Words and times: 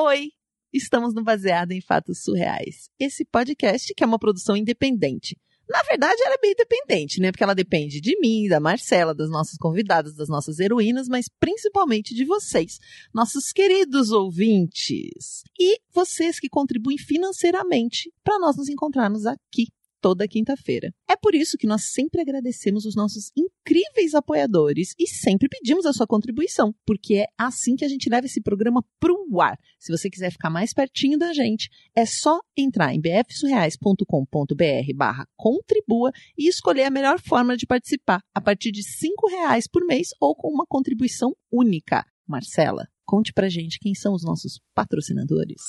Oi! 0.00 0.30
Estamos 0.72 1.12
no 1.12 1.24
Baseado 1.24 1.72
em 1.72 1.80
Fatos 1.80 2.22
Surreais. 2.22 2.88
Esse 3.00 3.24
podcast 3.24 3.92
que 3.92 4.04
é 4.04 4.06
uma 4.06 4.16
produção 4.16 4.56
independente. 4.56 5.36
Na 5.68 5.82
verdade, 5.82 6.22
ela 6.22 6.36
é 6.36 6.40
bem 6.40 6.52
independente, 6.52 7.20
né? 7.20 7.32
Porque 7.32 7.42
ela 7.42 7.52
depende 7.52 8.00
de 8.00 8.16
mim, 8.20 8.46
da 8.48 8.60
Marcela, 8.60 9.12
das 9.12 9.28
nossas 9.28 9.56
convidadas, 9.58 10.14
das 10.14 10.28
nossas 10.28 10.60
heroínas, 10.60 11.08
mas 11.08 11.26
principalmente 11.40 12.14
de 12.14 12.24
vocês, 12.24 12.78
nossos 13.12 13.50
queridos 13.50 14.12
ouvintes. 14.12 15.42
E 15.58 15.80
vocês 15.92 16.38
que 16.38 16.48
contribuem 16.48 16.96
financeiramente 16.96 18.12
para 18.22 18.38
nós 18.38 18.56
nos 18.56 18.68
encontrarmos 18.68 19.26
aqui 19.26 19.66
toda 20.00 20.28
quinta-feira. 20.28 20.92
É 21.08 21.16
por 21.16 21.34
isso 21.34 21.56
que 21.56 21.66
nós 21.66 21.92
sempre 21.92 22.20
agradecemos 22.20 22.84
os 22.84 22.94
nossos 22.94 23.30
incríveis 23.36 24.14
apoiadores 24.14 24.94
e 24.98 25.06
sempre 25.06 25.48
pedimos 25.48 25.86
a 25.86 25.92
sua 25.92 26.06
contribuição, 26.06 26.74
porque 26.86 27.16
é 27.16 27.26
assim 27.36 27.76
que 27.76 27.84
a 27.84 27.88
gente 27.88 28.08
leva 28.08 28.26
esse 28.26 28.40
programa 28.40 28.84
pro 28.98 29.26
ar. 29.40 29.58
Se 29.78 29.92
você 29.92 30.08
quiser 30.10 30.30
ficar 30.30 30.50
mais 30.50 30.72
pertinho 30.72 31.18
da 31.18 31.32
gente, 31.32 31.68
é 31.94 32.04
só 32.06 32.40
entrar 32.56 32.94
em 32.94 33.00
bfsurreais.com.br 33.00 34.94
barra 34.96 35.26
contribua 35.36 36.10
e 36.36 36.48
escolher 36.48 36.84
a 36.84 36.90
melhor 36.90 37.20
forma 37.20 37.56
de 37.56 37.66
participar, 37.66 38.22
a 38.34 38.40
partir 38.40 38.70
de 38.72 38.82
cinco 38.82 39.28
reais 39.28 39.66
por 39.68 39.84
mês 39.84 40.08
ou 40.20 40.34
com 40.34 40.48
uma 40.48 40.66
contribuição 40.66 41.34
única. 41.50 42.04
Marcela, 42.26 42.86
conte 43.04 43.32
pra 43.32 43.48
gente 43.48 43.78
quem 43.78 43.94
são 43.94 44.12
os 44.12 44.22
nossos 44.22 44.60
patrocinadores. 44.74 45.62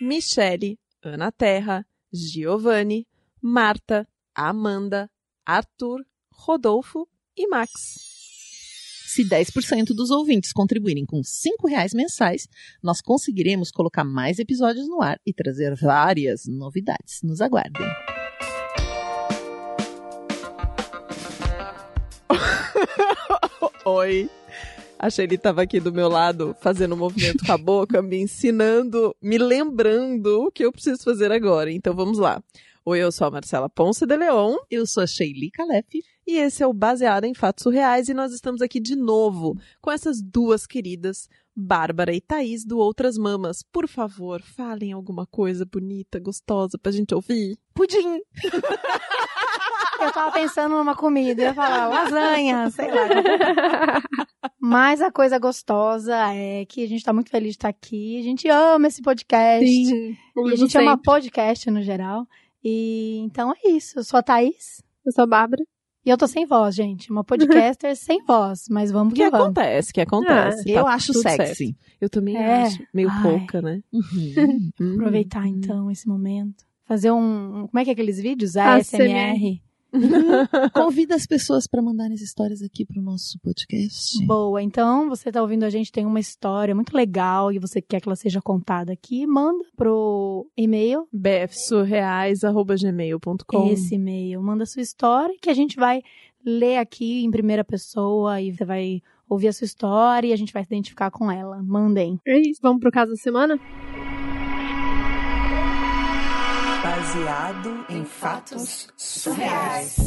Michele, 0.00 0.78
Ana 1.02 1.30
Terra, 1.30 1.86
Giovanni, 2.12 3.06
Marta, 3.44 4.06
Amanda, 4.32 5.10
Arthur, 5.44 6.06
Rodolfo 6.32 7.08
e 7.36 7.48
Max. 7.48 7.72
Se 9.04 9.24
10% 9.28 9.86
dos 9.88 10.12
ouvintes 10.12 10.52
contribuírem 10.52 11.04
com 11.04 11.16
R$ 11.18 11.22
reais 11.68 11.92
mensais, 11.92 12.46
nós 12.80 13.00
conseguiremos 13.02 13.72
colocar 13.72 14.04
mais 14.04 14.38
episódios 14.38 14.86
no 14.88 15.02
ar 15.02 15.18
e 15.26 15.34
trazer 15.34 15.74
várias 15.74 16.46
novidades. 16.46 17.20
Nos 17.24 17.40
aguardem. 17.40 17.84
Oi. 23.84 24.30
A 24.96 25.10
Shelly 25.10 25.34
estava 25.34 25.62
aqui 25.62 25.80
do 25.80 25.92
meu 25.92 26.08
lado, 26.08 26.56
fazendo 26.60 26.94
um 26.94 26.98
movimento 26.98 27.44
com 27.44 27.50
a 27.50 27.58
boca, 27.58 28.00
me 28.00 28.18
ensinando, 28.18 29.16
me 29.20 29.36
lembrando 29.36 30.44
o 30.44 30.52
que 30.52 30.64
eu 30.64 30.70
preciso 30.70 31.02
fazer 31.02 31.32
agora. 31.32 31.72
Então 31.72 31.92
vamos 31.92 32.18
lá. 32.18 32.40
Oi, 32.84 32.98
eu 32.98 33.12
sou 33.12 33.28
a 33.28 33.30
Marcela 33.30 33.68
Ponce 33.68 34.04
de 34.04 34.16
Leon. 34.16 34.56
Eu 34.68 34.84
sou 34.86 35.04
a 35.04 35.06
Sheili 35.06 35.52
Calef. 35.52 35.86
E 36.26 36.36
esse 36.36 36.64
é 36.64 36.66
o 36.66 36.72
Baseado 36.72 37.22
em 37.24 37.32
Fatos 37.32 37.62
Surreais 37.62 38.08
e 38.08 38.14
nós 38.14 38.32
estamos 38.32 38.60
aqui 38.60 38.80
de 38.80 38.96
novo 38.96 39.56
com 39.80 39.88
essas 39.88 40.20
duas 40.20 40.66
queridas, 40.66 41.28
Bárbara 41.54 42.12
e 42.12 42.20
Thaís, 42.20 42.64
do 42.64 42.78
Outras 42.78 43.16
Mamas. 43.16 43.62
Por 43.62 43.86
favor, 43.86 44.42
falem 44.42 44.90
alguma 44.90 45.24
coisa 45.24 45.64
bonita, 45.64 46.18
gostosa 46.18 46.76
pra 46.76 46.90
gente 46.90 47.14
ouvir. 47.14 47.56
Pudim! 47.72 48.20
Eu 50.00 50.12
tava 50.12 50.32
pensando 50.32 50.76
numa 50.76 50.96
comida, 50.96 51.40
eu 51.40 51.46
ia 51.46 51.54
falar 51.54 51.86
lasanha, 51.86 52.68
sei 52.70 52.90
lá. 52.90 54.02
Mas 54.58 55.00
a 55.00 55.12
coisa 55.12 55.38
gostosa 55.38 56.16
é 56.34 56.64
que 56.64 56.82
a 56.82 56.88
gente 56.88 57.04
tá 57.04 57.12
muito 57.12 57.30
feliz 57.30 57.50
de 57.50 57.56
estar 57.58 57.68
aqui. 57.68 58.18
A 58.18 58.22
gente 58.22 58.48
ama 58.48 58.88
esse 58.88 59.00
podcast. 59.00 59.64
Sim, 59.64 60.16
e 60.36 60.52
a 60.52 60.56
gente 60.56 60.76
ama 60.76 61.00
podcast 61.00 61.70
no 61.70 61.82
geral. 61.82 62.26
E 62.64 63.18
então 63.24 63.52
é 63.52 63.70
isso. 63.70 63.98
Eu 63.98 64.04
sou 64.04 64.18
a 64.18 64.22
Thaís. 64.22 64.82
Eu 65.04 65.12
sou 65.12 65.24
a 65.24 65.26
Bárbara. 65.26 65.62
E 66.04 66.10
eu 66.10 66.18
tô 66.18 66.26
sem 66.26 66.44
voz, 66.46 66.74
gente. 66.74 67.10
Uma 67.12 67.22
podcaster 67.22 67.94
sem 67.96 68.24
voz, 68.24 68.64
mas 68.68 68.90
vamos 68.90 69.14
que 69.14 69.22
que 69.22 69.30
vamos. 69.30 69.46
acontece, 69.46 69.92
que 69.92 70.00
acontece. 70.00 70.70
Ah, 70.70 70.80
eu 70.80 70.86
acho 70.88 71.12
tudo 71.12 71.22
sexy. 71.22 71.54
certo. 71.66 71.76
Eu 72.00 72.10
também 72.10 72.36
É. 72.36 72.62
acho. 72.62 72.82
Meio 72.92 73.08
Ai. 73.10 73.22
pouca, 73.22 73.62
né? 73.62 73.80
Uhum. 73.92 74.70
Hum. 74.80 74.94
Aproveitar 74.94 75.46
então 75.46 75.90
esse 75.90 76.08
momento. 76.08 76.64
Fazer 76.84 77.12
um. 77.12 77.66
Como 77.68 77.78
é 77.78 77.84
que 77.84 77.90
é 77.90 77.92
aqueles 77.92 78.20
vídeos? 78.20 78.56
ASMR. 78.56 79.02
ASMR. 79.04 79.62
Convida 80.72 81.14
as 81.14 81.26
pessoas 81.26 81.66
para 81.66 81.82
mandarem 81.82 82.14
as 82.14 82.20
histórias 82.20 82.62
aqui 82.62 82.84
pro 82.84 83.02
nosso 83.02 83.38
podcast. 83.40 84.24
Boa. 84.26 84.62
Então, 84.62 85.08
você 85.08 85.30
tá 85.30 85.40
ouvindo 85.42 85.64
a 85.64 85.70
gente, 85.70 85.92
tem 85.92 86.06
uma 86.06 86.20
história 86.20 86.74
muito 86.74 86.96
legal 86.96 87.52
e 87.52 87.58
você 87.58 87.82
quer 87.82 88.00
que 88.00 88.08
ela 88.08 88.16
seja 88.16 88.40
contada 88.40 88.92
aqui, 88.92 89.26
manda 89.26 89.64
pro 89.76 90.46
e-mail, 90.56 91.06
bfsurreais.gmail.com 91.12 93.68
esse 93.68 93.96
e-mail. 93.96 94.42
Manda 94.42 94.62
a 94.64 94.66
sua 94.66 94.82
história 94.82 95.36
que 95.40 95.50
a 95.50 95.54
gente 95.54 95.76
vai 95.76 96.02
ler 96.44 96.78
aqui 96.78 97.24
em 97.24 97.30
primeira 97.30 97.64
pessoa 97.64 98.40
e 98.40 98.52
você 98.52 98.64
vai 98.64 99.00
ouvir 99.28 99.48
a 99.48 99.52
sua 99.52 99.64
história 99.64 100.28
e 100.28 100.32
a 100.32 100.36
gente 100.36 100.52
vai 100.52 100.64
se 100.64 100.68
identificar 100.68 101.10
com 101.10 101.30
ela. 101.30 101.62
Mandem. 101.62 102.18
É 102.26 102.38
isso, 102.38 102.60
vamos 102.62 102.80
pro 102.80 102.90
caso 102.90 103.12
da 103.12 103.16
semana? 103.16 103.58
Baseado 107.12 107.84
em 107.90 108.06
fatos 108.06 108.88
surreais. 108.96 109.98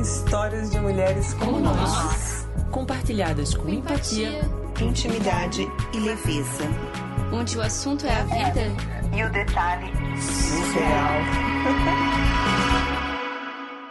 Histórias 0.00 0.70
de 0.70 0.78
mulheres 0.78 1.34
como 1.34 1.58
nós. 1.58 2.46
compartilhadas 2.70 3.56
com 3.56 3.68
empatia, 3.68 4.40
Intimidade 4.80 5.66
e 5.92 5.98
leveza. 5.98 6.62
onde 7.32 7.58
o 7.58 7.60
assunto 7.60 8.06
é 8.06 8.12
a 8.12 8.22
vida. 8.22 8.62
E 9.12 9.24
o 9.24 9.32
detalhe 9.32 9.90
surreal. 10.16 11.12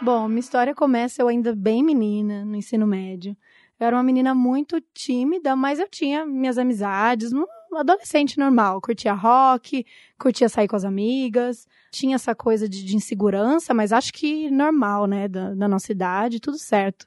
Bom, 0.00 0.26
minha 0.26 0.40
história 0.40 0.74
começa 0.74 1.20
eu 1.20 1.28
ainda 1.28 1.54
bem 1.54 1.82
menina, 1.82 2.46
no 2.46 2.56
ensino 2.56 2.86
médio. 2.86 3.36
Eu 3.78 3.88
era 3.88 3.94
uma 3.96 4.02
menina 4.02 4.34
muito 4.34 4.80
tímida, 4.94 5.54
mas 5.54 5.78
eu 5.78 5.86
tinha 5.86 6.24
minhas 6.24 6.56
amizades, 6.56 7.30
um 7.30 7.44
adolescente 7.76 8.38
normal. 8.38 8.80
Curtia 8.80 9.12
rock, 9.12 9.84
curtia 10.18 10.48
sair 10.48 10.68
com 10.68 10.76
as 10.76 10.84
amigas, 10.84 11.66
tinha 11.90 12.14
essa 12.14 12.34
coisa 12.34 12.68
de, 12.68 12.84
de 12.84 12.96
insegurança, 12.96 13.74
mas 13.74 13.92
acho 13.92 14.12
que 14.12 14.50
normal, 14.50 15.06
né, 15.06 15.28
da, 15.28 15.54
da 15.54 15.68
nossa 15.68 15.92
idade, 15.92 16.40
tudo 16.40 16.58
certo. 16.58 17.06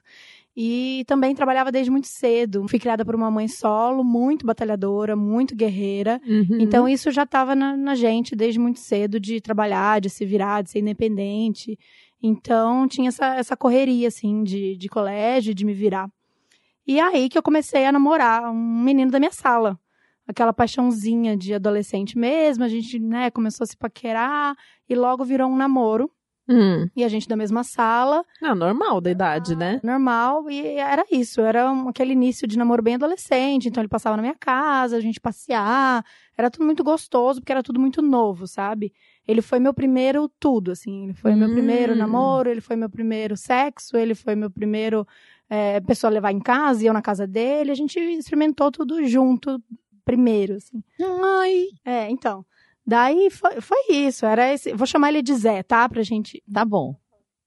E 0.56 1.04
também 1.08 1.34
trabalhava 1.34 1.72
desde 1.72 1.90
muito 1.90 2.06
cedo. 2.06 2.68
Fui 2.68 2.78
criada 2.78 3.04
por 3.04 3.14
uma 3.14 3.30
mãe 3.30 3.48
solo, 3.48 4.04
muito 4.04 4.46
batalhadora, 4.46 5.16
muito 5.16 5.56
guerreira. 5.56 6.20
Uhum. 6.24 6.58
Então 6.60 6.88
isso 6.88 7.10
já 7.10 7.24
estava 7.24 7.56
na, 7.56 7.76
na 7.76 7.94
gente 7.96 8.36
desde 8.36 8.60
muito 8.60 8.78
cedo 8.78 9.18
de 9.18 9.40
trabalhar, 9.40 10.00
de 10.00 10.08
se 10.08 10.24
virar, 10.24 10.62
de 10.62 10.70
ser 10.70 10.78
independente. 10.78 11.76
Então 12.22 12.86
tinha 12.86 13.08
essa, 13.08 13.34
essa 13.34 13.56
correria 13.56 14.06
assim 14.06 14.44
de, 14.44 14.76
de 14.76 14.88
colégio, 14.88 15.54
de 15.54 15.64
me 15.64 15.74
virar. 15.74 16.08
E 16.86 17.00
aí 17.00 17.28
que 17.28 17.36
eu 17.36 17.42
comecei 17.42 17.84
a 17.84 17.90
namorar 17.90 18.48
um 18.50 18.82
menino 18.82 19.10
da 19.10 19.18
minha 19.18 19.32
sala. 19.32 19.78
Aquela 20.26 20.52
paixãozinha 20.52 21.36
de 21.36 21.52
adolescente 21.54 22.16
mesmo, 22.18 22.64
a 22.64 22.68
gente, 22.68 22.98
né, 22.98 23.30
começou 23.30 23.64
a 23.64 23.66
se 23.66 23.76
paquerar 23.76 24.56
e 24.88 24.94
logo 24.94 25.24
virou 25.24 25.48
um 25.50 25.56
namoro. 25.56 26.10
Hum. 26.48 26.88
E 26.94 27.02
a 27.02 27.08
gente 27.08 27.26
da 27.26 27.36
mesma 27.36 27.64
sala, 27.64 28.22
Não, 28.40 28.54
normal 28.54 29.00
da 29.00 29.10
idade, 29.10 29.56
né? 29.56 29.80
normal, 29.82 30.50
e 30.50 30.60
era 30.76 31.02
isso, 31.10 31.40
era 31.40 31.72
um- 31.72 31.88
aquele 31.88 32.12
início 32.12 32.46
de 32.46 32.58
namoro 32.58 32.82
bem 32.82 32.96
adolescente, 32.96 33.66
então 33.66 33.80
ele 33.82 33.88
passava 33.88 34.14
na 34.16 34.20
minha 34.22 34.34
casa, 34.38 34.94
a 34.96 35.00
gente 35.00 35.18
passear, 35.18 36.04
era 36.36 36.50
tudo 36.50 36.66
muito 36.66 36.84
gostoso, 36.84 37.40
porque 37.40 37.50
era 37.52 37.62
tudo 37.62 37.80
muito 37.80 38.02
novo, 38.02 38.46
sabe? 38.46 38.92
Ele 39.26 39.40
foi 39.40 39.58
meu 39.58 39.72
primeiro 39.72 40.30
tudo, 40.38 40.72
assim, 40.72 41.04
ele 41.04 41.14
foi 41.14 41.34
meu 41.34 41.48
Hum. 41.48 41.52
primeiro 41.52 41.94
namoro, 41.94 42.50
ele 42.50 42.60
foi 42.60 42.76
meu 42.76 42.90
primeiro 42.90 43.38
sexo, 43.38 43.96
ele 43.96 44.14
foi 44.14 44.34
meu 44.34 44.50
primeiro 44.50 45.06
é, 45.48 45.78
pessoa 45.80 46.10
a 46.10 46.14
levar 46.14 46.32
em 46.32 46.40
casa, 46.40 46.82
e 46.82 46.86
eu 46.86 46.92
na 46.92 47.02
casa 47.02 47.26
dele, 47.26 47.70
a 47.70 47.74
gente 47.74 47.98
experimentou 47.98 48.70
tudo 48.72 49.04
junto 49.06 49.62
primeiro, 50.04 50.54
assim. 50.54 50.82
Ai, 51.00 51.66
É, 51.84 52.10
então, 52.10 52.44
daí 52.86 53.30
foi, 53.30 53.60
foi 53.60 53.78
isso, 53.90 54.26
era 54.26 54.52
esse, 54.52 54.72
vou 54.74 54.86
chamar 54.86 55.08
ele 55.10 55.22
de 55.22 55.34
Zé, 55.34 55.62
tá? 55.62 55.88
Pra 55.88 56.02
gente 56.02 56.42
tá 56.52 56.64
bom. 56.64 56.94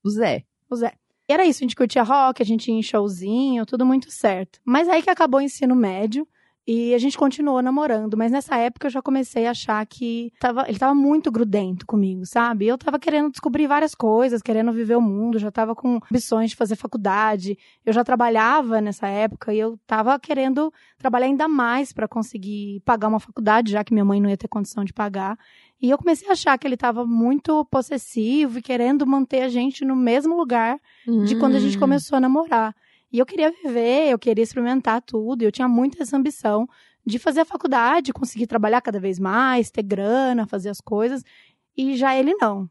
O 0.04 0.10
Zé. 0.10 0.46
o 0.70 0.76
Zé. 0.76 0.94
E 1.30 1.34
era 1.34 1.46
isso, 1.46 1.60
a 1.62 1.66
gente 1.66 1.76
curtia 1.76 2.04
rock, 2.04 2.42
a 2.42 2.46
gente 2.46 2.72
ia 2.72 2.78
em 2.78 2.82
showzinho, 2.82 3.66
tudo 3.66 3.86
muito 3.86 4.10
certo. 4.10 4.60
Mas 4.64 4.88
aí 4.88 5.02
que 5.04 5.10
acabou 5.10 5.40
o 5.40 5.44
ensino 5.44 5.76
médio 5.76 6.26
e 6.68 6.94
a 6.94 6.98
gente 6.98 7.18
continuou 7.18 7.62
namorando, 7.62 8.18
mas 8.18 8.30
nessa 8.30 8.58
época 8.58 8.88
eu 8.88 8.92
já 8.92 9.02
comecei 9.02 9.48
a 9.48 9.52
achar 9.52 9.86
que 9.86 10.34
tava, 10.38 10.66
ele 10.68 10.78
tava 10.78 10.94
muito 10.94 11.32
grudento 11.32 11.86
comigo, 11.86 12.26
sabe? 12.26 12.68
Eu 12.68 12.78
tava 12.78 13.00
querendo 13.00 13.32
descobrir 13.32 13.68
várias 13.68 13.96
coisas, 13.96 14.42
querendo 14.42 14.74
viver 14.74 14.98
o 14.98 15.02
mundo, 15.02 15.40
já 15.40 15.50
tava 15.50 15.74
com 15.74 16.00
ambições 16.12 16.50
de 16.50 16.58
fazer 16.58 16.76
faculdade. 16.76 17.58
Eu 17.86 17.94
já 17.94 18.04
trabalhava 18.04 18.82
nessa 18.82 19.08
época 19.08 19.54
e 19.54 19.60
eu 19.60 19.80
tava 19.88 20.20
querendo 20.20 20.72
trabalhar 20.98 21.28
ainda 21.28 21.48
mais 21.48 21.94
para 21.94 22.08
conseguir 22.08 22.82
pagar 22.84 23.08
uma 23.08 23.20
faculdade, 23.20 23.72
já 23.72 23.82
que 23.84 23.94
minha 23.94 24.04
mãe 24.06 24.20
não 24.20 24.30
ia 24.30 24.36
ter 24.36 24.50
condição 24.50 24.84
de 24.84 24.92
pagar. 24.92 25.40
E 25.82 25.90
eu 25.90 25.98
comecei 25.98 26.28
a 26.28 26.32
achar 26.34 26.58
que 26.58 26.68
ele 26.68 26.74
estava 26.74 27.06
muito 27.06 27.64
possessivo 27.66 28.60
e 28.60 28.62
querendo 28.62 29.08
manter 29.08 29.42
a 29.44 29.48
gente 29.48 29.86
no 29.86 29.96
mesmo 29.96 30.36
lugar 30.36 30.80
de 31.26 31.36
quando 31.38 31.56
a 31.56 31.60
gente 31.60 31.78
Hum. 31.78 31.80
começou 31.80 32.18
a 32.18 32.20
namorar. 32.20 32.76
E 33.12 33.20
eu 33.20 33.26
queria 33.26 33.52
viver, 33.52 34.10
eu 34.10 34.20
queria 34.20 34.44
experimentar 34.44 35.02
tudo, 35.02 35.42
eu 35.42 35.52
tinha 35.52 35.68
muito 35.68 36.02
essa 36.02 36.18
ambição 36.18 36.68
de 37.06 37.18
fazer 37.18 37.42
a 37.42 37.46
faculdade, 37.46 38.12
conseguir 38.12 38.48
trabalhar 38.48 38.82
cada 38.82 39.00
vez 39.00 39.18
mais, 39.18 39.72
ter 39.72 39.84
grana, 39.84 40.46
fazer 40.46 40.70
as 40.70 40.82
coisas. 40.82 41.24
E 41.76 41.96
já 41.96 42.16
ele 42.18 42.34
não. 42.36 42.70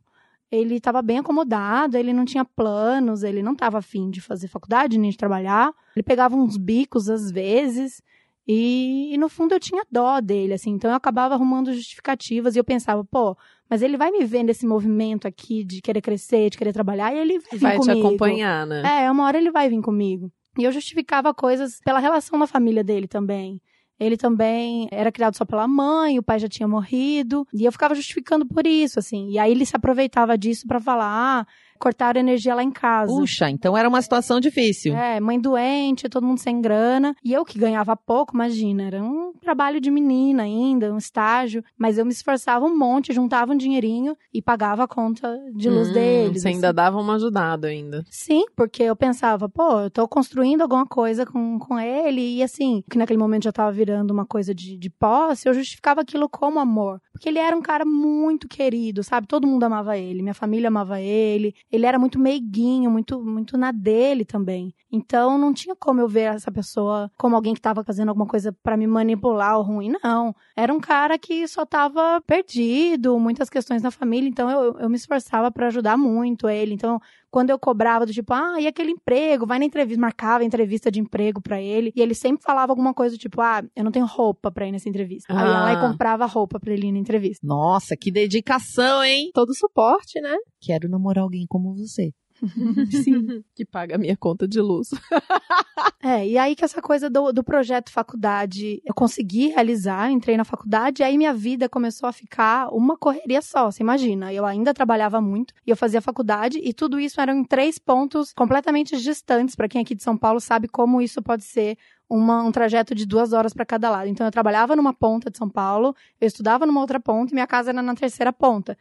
Ele 0.50 0.76
estava 0.76 1.00
bem 1.00 1.18
acomodado, 1.18 1.96
ele 1.96 2.12
não 2.12 2.24
tinha 2.24 2.44
planos, 2.44 3.22
ele 3.22 3.42
não 3.42 3.52
estava 3.52 3.78
afim 3.78 4.10
de 4.10 4.20
fazer 4.20 4.48
faculdade 4.48 4.98
nem 4.98 5.10
de 5.10 5.16
trabalhar. 5.16 5.72
Ele 5.94 6.02
pegava 6.02 6.36
uns 6.36 6.56
bicos 6.56 7.08
às 7.08 7.30
vezes. 7.30 8.02
E, 8.48 9.12
e, 9.12 9.18
no 9.18 9.28
fundo 9.28 9.54
eu 9.54 9.60
tinha 9.60 9.84
dó 9.90 10.20
dele, 10.20 10.54
assim, 10.54 10.70
então 10.70 10.88
eu 10.90 10.96
acabava 10.96 11.34
arrumando 11.34 11.72
justificativas 11.72 12.54
e 12.54 12.60
eu 12.60 12.64
pensava, 12.64 13.04
pô, 13.04 13.36
mas 13.68 13.82
ele 13.82 13.96
vai 13.96 14.12
me 14.12 14.24
ver 14.24 14.44
nesse 14.44 14.64
movimento 14.64 15.26
aqui 15.26 15.64
de 15.64 15.80
querer 15.80 16.00
crescer, 16.00 16.50
de 16.50 16.56
querer 16.56 16.72
trabalhar, 16.72 17.12
e 17.12 17.18
ele 17.18 17.40
vai, 17.40 17.58
vai 17.58 17.72
vir 17.72 17.80
te 17.80 17.86
comigo. 17.86 18.06
acompanhar, 18.06 18.66
né? 18.66 19.04
É, 19.04 19.10
uma 19.10 19.24
hora 19.24 19.36
ele 19.36 19.50
vai 19.50 19.68
vir 19.68 19.82
comigo. 19.82 20.30
E 20.56 20.62
eu 20.62 20.70
justificava 20.70 21.34
coisas 21.34 21.80
pela 21.84 21.98
relação 21.98 22.38
da 22.38 22.46
família 22.46 22.84
dele 22.84 23.08
também. 23.08 23.60
Ele 23.98 24.16
também 24.16 24.88
era 24.92 25.10
criado 25.10 25.36
só 25.36 25.44
pela 25.44 25.66
mãe, 25.66 26.18
o 26.18 26.22
pai 26.22 26.38
já 26.38 26.48
tinha 26.48 26.68
morrido, 26.68 27.46
e 27.52 27.64
eu 27.64 27.72
ficava 27.72 27.94
justificando 27.94 28.46
por 28.46 28.66
isso, 28.66 28.98
assim. 28.98 29.30
E 29.30 29.38
aí 29.38 29.50
ele 29.50 29.66
se 29.66 29.74
aproveitava 29.74 30.36
disso 30.36 30.66
para 30.66 30.78
falar, 30.78 31.40
ah, 31.40 31.46
cortaram 31.76 32.20
energia 32.20 32.54
lá 32.54 32.62
em 32.62 32.70
casa. 32.70 33.12
Puxa, 33.12 33.48
então 33.50 33.76
era 33.76 33.88
uma 33.88 34.02
situação 34.02 34.40
difícil. 34.40 34.96
É, 34.96 35.20
mãe 35.20 35.38
doente, 35.40 36.08
todo 36.08 36.26
mundo 36.26 36.38
sem 36.38 36.60
grana. 36.60 37.14
E 37.24 37.32
eu 37.32 37.44
que 37.44 37.58
ganhava 37.58 37.96
pouco, 37.96 38.34
imagina, 38.34 38.84
era 38.84 39.02
um 39.02 39.32
trabalho 39.40 39.80
de 39.80 39.90
menina 39.90 40.42
ainda, 40.42 40.92
um 40.92 40.98
estágio. 40.98 41.62
Mas 41.78 41.98
eu 41.98 42.04
me 42.04 42.12
esforçava 42.12 42.64
um 42.64 42.76
monte, 42.76 43.12
juntava 43.12 43.52
um 43.52 43.56
dinheirinho 43.56 44.16
e 44.32 44.40
pagava 44.42 44.84
a 44.84 44.88
conta 44.88 45.36
de 45.54 45.68
luz 45.70 45.88
Hum, 45.88 45.92
deles. 45.92 46.42
Você 46.42 46.48
ainda 46.48 46.68
assim. 46.68 46.74
dava 46.74 46.98
uma 46.98 47.14
ajudada 47.16 47.68
ainda. 47.68 48.04
Sim, 48.10 48.44
porque 48.56 48.82
eu 48.82 48.96
pensava, 48.96 49.48
pô, 49.48 49.80
eu 49.80 49.90
tô 49.90 50.06
construindo 50.08 50.62
alguma 50.62 50.86
coisa 50.86 51.24
com, 51.26 51.58
com 51.58 51.78
ele, 51.78 52.36
e 52.36 52.42
assim, 52.42 52.82
que 52.90 52.98
naquele 52.98 53.18
momento 53.18 53.44
já 53.44 53.52
tava 53.52 53.70
virando 53.72 54.10
uma 54.10 54.24
coisa 54.26 54.54
de, 54.54 54.76
de 54.76 54.90
posse, 54.90 55.48
eu 55.48 55.54
justificava 55.54 56.00
aquilo 56.00 56.28
como 56.28 56.58
amor. 56.58 57.00
Porque 57.12 57.28
ele 57.28 57.38
era 57.38 57.56
um 57.56 57.62
cara 57.62 57.84
muito 57.84 58.48
querido, 58.48 59.02
sabe? 59.02 59.26
Todo 59.26 59.46
mundo 59.46 59.64
amava 59.64 59.96
ele, 59.96 60.22
minha 60.22 60.34
família 60.34 60.68
amava 60.68 61.00
ele, 61.00 61.54
ele 61.70 61.86
era 61.86 61.98
muito 61.98 62.18
meiguinho, 62.18 62.90
muito, 62.90 63.22
muito 63.22 63.56
na 63.56 63.72
dele 63.72 64.24
também. 64.24 64.74
Então 64.90 65.36
não 65.36 65.52
tinha 65.52 65.74
como 65.76 66.00
eu 66.00 66.08
ver 66.08 66.34
essa 66.34 66.50
pessoa 66.50 67.10
como 67.16 67.34
alguém 67.36 67.54
que 67.54 67.60
tava 67.60 67.84
fazendo 67.84 68.08
alguma 68.08 68.26
coisa 68.26 68.52
pra 68.62 68.76
me 68.76 68.86
manipular 68.86 69.58
ou 69.58 69.62
ruim, 69.64 69.92
não. 70.02 70.34
Era 70.56 70.72
um 70.72 70.80
cara 70.80 71.18
que 71.18 71.46
só 71.48 71.66
tava 71.66 72.20
perdido, 72.26 73.18
muitas 73.18 73.50
questões 73.50 73.82
na 73.82 73.90
família, 73.90 74.28
então 74.28 74.50
eu, 74.50 74.78
eu 74.78 74.88
me 74.88 74.96
esforçava 74.96 75.50
pra 75.50 75.66
ajudar 75.66 75.96
muito 75.96 76.48
ele. 76.48 76.74
Então, 76.74 77.00
quando 77.36 77.50
eu 77.50 77.58
cobrava 77.58 78.06
do 78.06 78.12
tipo, 78.14 78.32
ah, 78.32 78.58
e 78.58 78.66
aquele 78.66 78.92
emprego? 78.92 79.46
Vai 79.46 79.58
na 79.58 79.66
entrevista, 79.66 80.00
marcava 80.00 80.42
entrevista 80.42 80.90
de 80.90 81.00
emprego 81.00 81.38
pra 81.38 81.60
ele, 81.60 81.92
e 81.94 82.00
ele 82.00 82.14
sempre 82.14 82.42
falava 82.42 82.72
alguma 82.72 82.94
coisa 82.94 83.14
do 83.14 83.18
tipo, 83.18 83.42
ah, 83.42 83.62
eu 83.76 83.84
não 83.84 83.92
tenho 83.92 84.06
roupa 84.06 84.50
pra 84.50 84.66
ir 84.66 84.72
nessa 84.72 84.88
entrevista. 84.88 85.30
Aí 85.30 85.38
eu 85.38 85.44
ia 85.46 85.52
lá 85.60 85.72
e 85.74 85.76
Ah. 85.76 85.80
comprava 85.80 86.24
roupa 86.24 86.58
pra 86.58 86.72
ele 86.72 86.86
ir 86.86 86.92
na 86.92 86.98
entrevista. 86.98 87.46
Nossa, 87.46 87.94
que 87.94 88.10
dedicação, 88.10 89.04
hein? 89.04 89.28
Todo 89.34 89.54
suporte, 89.54 90.18
né? 90.18 90.34
Quero 90.62 90.88
namorar 90.88 91.24
alguém 91.24 91.44
como 91.46 91.74
você. 91.74 92.10
Sim. 92.90 93.42
que 93.54 93.64
paga 93.64 93.94
a 93.96 93.98
minha 93.98 94.16
conta 94.16 94.46
de 94.46 94.60
luz. 94.60 94.90
É, 96.02 96.26
e 96.26 96.38
aí 96.38 96.54
que 96.54 96.64
essa 96.64 96.80
coisa 96.80 97.10
do, 97.10 97.32
do 97.32 97.42
projeto 97.42 97.90
faculdade 97.90 98.80
eu 98.84 98.94
consegui 98.94 99.48
realizar, 99.48 100.08
entrei 100.10 100.36
na 100.36 100.44
faculdade, 100.44 101.02
e 101.02 101.04
aí 101.04 101.18
minha 101.18 101.34
vida 101.34 101.68
começou 101.68 102.08
a 102.08 102.12
ficar 102.12 102.68
uma 102.72 102.96
correria 102.96 103.42
só, 103.42 103.70
você 103.70 103.82
imagina. 103.82 104.32
Eu 104.32 104.46
ainda 104.46 104.72
trabalhava 104.72 105.20
muito, 105.20 105.52
e 105.66 105.70
eu 105.70 105.76
fazia 105.76 106.00
faculdade, 106.00 106.60
e 106.62 106.72
tudo 106.72 107.00
isso 107.00 107.20
eram 107.20 107.34
em 107.36 107.44
três 107.44 107.78
pontos 107.78 108.32
completamente 108.32 108.96
distantes, 108.96 109.56
para 109.56 109.68
quem 109.68 109.80
é 109.80 109.82
aqui 109.82 109.96
de 109.96 110.02
São 110.02 110.16
Paulo 110.16 110.40
sabe 110.40 110.68
como 110.68 111.02
isso 111.02 111.20
pode 111.20 111.42
ser 111.44 111.76
uma- 112.08 112.42
um 112.44 112.52
trajeto 112.52 112.94
de 112.94 113.04
duas 113.04 113.32
horas 113.32 113.52
para 113.52 113.66
cada 113.66 113.90
lado. 113.90 114.06
Então 114.06 114.24
eu 114.26 114.30
trabalhava 114.30 114.76
numa 114.76 114.94
ponta 114.94 115.28
de 115.28 115.36
São 115.38 115.48
Paulo, 115.48 115.94
eu 116.20 116.28
estudava 116.28 116.64
numa 116.64 116.80
outra 116.80 117.00
ponta, 117.00 117.32
e 117.32 117.34
minha 117.34 117.48
casa 117.48 117.70
era 117.70 117.82
na 117.82 117.94
terceira 117.96 118.32
ponta. 118.32 118.78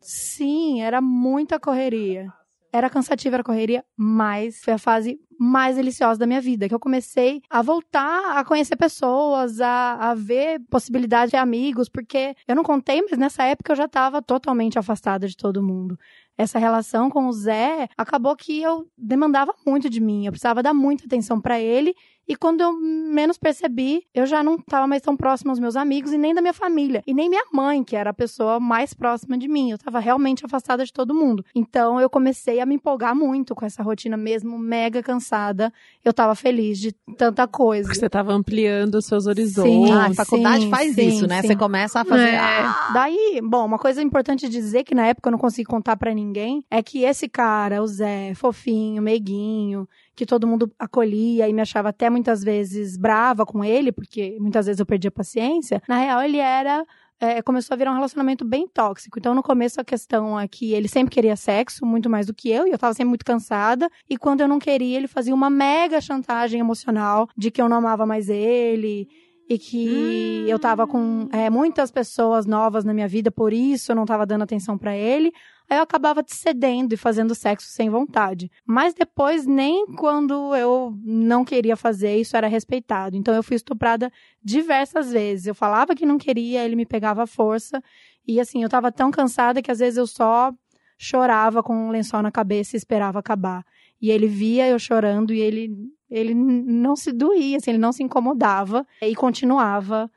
Sim, 0.00 0.80
era 0.82 1.00
muita 1.00 1.60
correria. 1.60 2.32
Era 2.72 2.88
cansativa 2.88 3.36
a 3.38 3.42
correria, 3.44 3.84
mas 3.96 4.62
foi 4.62 4.74
a 4.74 4.78
fase 4.78 5.18
mais 5.38 5.76
deliciosa 5.76 6.20
da 6.20 6.26
minha 6.26 6.40
vida, 6.40 6.68
que 6.68 6.74
eu 6.74 6.78
comecei 6.78 7.42
a 7.50 7.62
voltar 7.62 8.38
a 8.38 8.44
conhecer 8.44 8.76
pessoas, 8.76 9.60
a, 9.60 10.10
a 10.10 10.14
ver 10.14 10.60
possibilidade 10.70 11.30
de 11.30 11.36
amigos, 11.36 11.88
porque 11.88 12.36
eu 12.46 12.54
não 12.54 12.62
contei, 12.62 13.02
mas 13.02 13.18
nessa 13.18 13.42
época 13.44 13.72
eu 13.72 13.76
já 13.76 13.86
estava 13.86 14.22
totalmente 14.22 14.78
afastada 14.78 15.26
de 15.26 15.36
todo 15.36 15.62
mundo. 15.62 15.98
Essa 16.38 16.58
relação 16.58 17.10
com 17.10 17.26
o 17.26 17.32
Zé 17.32 17.88
acabou 17.96 18.36
que 18.36 18.62
eu 18.62 18.86
demandava 18.96 19.54
muito 19.66 19.90
de 19.90 20.00
mim, 20.00 20.26
eu 20.26 20.32
precisava 20.32 20.62
dar 20.62 20.74
muita 20.74 21.06
atenção 21.06 21.40
para 21.40 21.58
ele, 21.58 21.94
e 22.28 22.36
quando 22.36 22.60
eu 22.60 22.72
menos 22.72 23.36
percebi, 23.36 24.04
eu 24.14 24.24
já 24.24 24.42
não 24.42 24.54
estava 24.54 24.86
mais 24.86 25.02
tão 25.02 25.16
próxima 25.16 25.50
aos 25.50 25.58
meus 25.58 25.74
amigos 25.74 26.12
e 26.12 26.18
nem 26.18 26.34
da 26.34 26.40
minha 26.40 26.52
família, 26.52 27.02
e 27.06 27.12
nem 27.12 27.28
minha 27.28 27.44
mãe, 27.52 27.82
que 27.82 27.96
era 27.96 28.10
a 28.10 28.14
pessoa 28.14 28.60
mais 28.60 28.94
próxima 28.94 29.36
de 29.36 29.48
mim. 29.48 29.70
Eu 29.70 29.76
estava 29.76 29.98
realmente 29.98 30.44
afastada 30.44 30.84
de 30.84 30.92
todo 30.92 31.14
mundo. 31.14 31.44
Então 31.54 32.00
eu 32.00 32.08
comecei 32.08 32.60
a 32.60 32.66
me 32.66 32.76
empolgar 32.76 33.14
muito 33.16 33.54
com 33.54 33.66
essa 33.66 33.82
rotina 33.82 34.16
mesmo, 34.16 34.58
mega 34.58 35.02
cansada. 35.02 35.72
Eu 36.04 36.10
estava 36.10 36.34
feliz 36.34 36.78
de 36.78 36.92
tanta 37.16 37.48
coisa. 37.48 37.88
Porque 37.88 38.00
você 38.00 38.08
tava 38.08 38.32
ampliando 38.32 38.94
os 38.96 39.06
seus 39.06 39.26
horizontes. 39.26 39.72
Sim. 39.72 39.92
Ah, 39.92 40.06
a 40.06 40.14
faculdade 40.14 40.64
sim, 40.64 40.70
faz 40.70 40.94
sim, 40.94 41.08
isso, 41.08 41.26
né? 41.26 41.40
sim. 41.42 41.48
Você 41.48 41.56
começa 41.56 42.00
a 42.00 42.04
fazer. 42.04 42.28
É. 42.28 42.38
Ah, 42.38 42.90
Daí, 42.94 43.40
bom, 43.42 43.66
uma 43.66 43.78
coisa 43.78 44.02
importante 44.02 44.48
dizer 44.48 44.84
que 44.84 44.94
na 44.94 45.06
época 45.06 45.28
eu 45.28 45.32
não 45.32 45.38
consegui 45.38 45.64
contar 45.64 45.96
pra 45.96 46.14
ninguém 46.14 46.64
é 46.70 46.82
que 46.82 47.02
esse 47.02 47.28
cara, 47.28 47.82
o 47.82 47.86
Zé, 47.86 48.34
fofinho, 48.34 49.02
meiguinho, 49.02 49.88
que 50.14 50.26
todo 50.26 50.46
mundo 50.46 50.70
acolhia 50.78 51.48
e 51.48 51.52
me 51.52 51.62
achava 51.62 51.88
até 51.88 52.10
muitas 52.20 52.44
vezes 52.44 52.96
brava 52.96 53.46
com 53.46 53.64
ele, 53.64 53.90
porque 53.90 54.36
muitas 54.38 54.66
vezes 54.66 54.78
eu 54.78 54.86
perdia 54.86 55.10
paciência. 55.10 55.82
Na 55.88 55.98
real, 55.98 56.22
ele 56.22 56.36
era 56.36 56.84
é, 57.20 57.42
começou 57.42 57.74
a 57.74 57.76
virar 57.76 57.90
um 57.90 57.94
relacionamento 57.94 58.44
bem 58.44 58.66
tóxico. 58.66 59.18
Então, 59.18 59.34
no 59.34 59.42
começo, 59.42 59.80
a 59.80 59.84
questão 59.84 60.40
é 60.40 60.48
que 60.48 60.72
ele 60.72 60.88
sempre 60.88 61.14
queria 61.14 61.36
sexo, 61.36 61.84
muito 61.84 62.08
mais 62.08 62.26
do 62.26 62.34
que 62.34 62.48
eu, 62.50 62.66
e 62.66 62.70
eu 62.70 62.78
tava 62.78 62.94
sempre 62.94 63.10
muito 63.10 63.24
cansada. 63.24 63.90
E 64.08 64.16
quando 64.16 64.40
eu 64.40 64.48
não 64.48 64.58
queria, 64.58 64.96
ele 64.96 65.06
fazia 65.06 65.34
uma 65.34 65.50
mega 65.50 66.00
chantagem 66.00 66.60
emocional 66.60 67.28
de 67.36 67.50
que 67.50 67.60
eu 67.60 67.68
não 67.68 67.76
amava 67.76 68.06
mais 68.06 68.30
ele. 68.30 69.06
E 69.48 69.58
que 69.58 70.44
eu 70.48 70.60
tava 70.60 70.86
com 70.86 71.28
é, 71.32 71.50
muitas 71.50 71.90
pessoas 71.90 72.46
novas 72.46 72.84
na 72.84 72.94
minha 72.94 73.08
vida, 73.08 73.32
por 73.32 73.52
isso 73.52 73.90
eu 73.90 73.96
não 73.96 74.06
tava 74.06 74.24
dando 74.24 74.42
atenção 74.42 74.78
pra 74.78 74.96
ele. 74.96 75.32
Aí 75.70 75.78
eu 75.78 75.84
acabava 75.84 76.24
cedendo 76.26 76.92
e 76.92 76.96
fazendo 76.96 77.32
sexo 77.32 77.68
sem 77.68 77.88
vontade. 77.88 78.50
Mas 78.66 78.92
depois, 78.92 79.46
nem 79.46 79.86
quando 79.86 80.52
eu 80.56 80.92
não 81.04 81.44
queria 81.44 81.76
fazer, 81.76 82.16
isso 82.16 82.36
era 82.36 82.48
respeitado. 82.48 83.16
Então 83.16 83.32
eu 83.32 83.42
fui 83.42 83.54
estuprada 83.54 84.10
diversas 84.42 85.12
vezes. 85.12 85.46
Eu 85.46 85.54
falava 85.54 85.94
que 85.94 86.04
não 86.04 86.18
queria, 86.18 86.64
ele 86.64 86.74
me 86.74 86.84
pegava 86.84 87.22
à 87.22 87.26
força. 87.26 87.80
E 88.26 88.40
assim, 88.40 88.64
eu 88.64 88.68
tava 88.68 88.90
tão 88.90 89.12
cansada 89.12 89.62
que 89.62 89.70
às 89.70 89.78
vezes 89.78 89.96
eu 89.96 90.08
só 90.08 90.52
chorava 90.98 91.62
com 91.62 91.72
um 91.72 91.90
lençol 91.90 92.20
na 92.20 92.32
cabeça 92.32 92.74
e 92.74 92.78
esperava 92.78 93.20
acabar. 93.20 93.64
E 94.02 94.10
ele 94.10 94.26
via 94.26 94.66
eu 94.66 94.78
chorando 94.78 95.32
e 95.32 95.40
ele, 95.40 95.70
ele 96.10 96.34
não 96.34 96.96
se 96.96 97.12
doía, 97.12 97.58
assim, 97.58 97.70
ele 97.70 97.78
não 97.78 97.92
se 97.92 98.02
incomodava 98.02 98.84
e 99.00 99.14
continuava. 99.14 100.10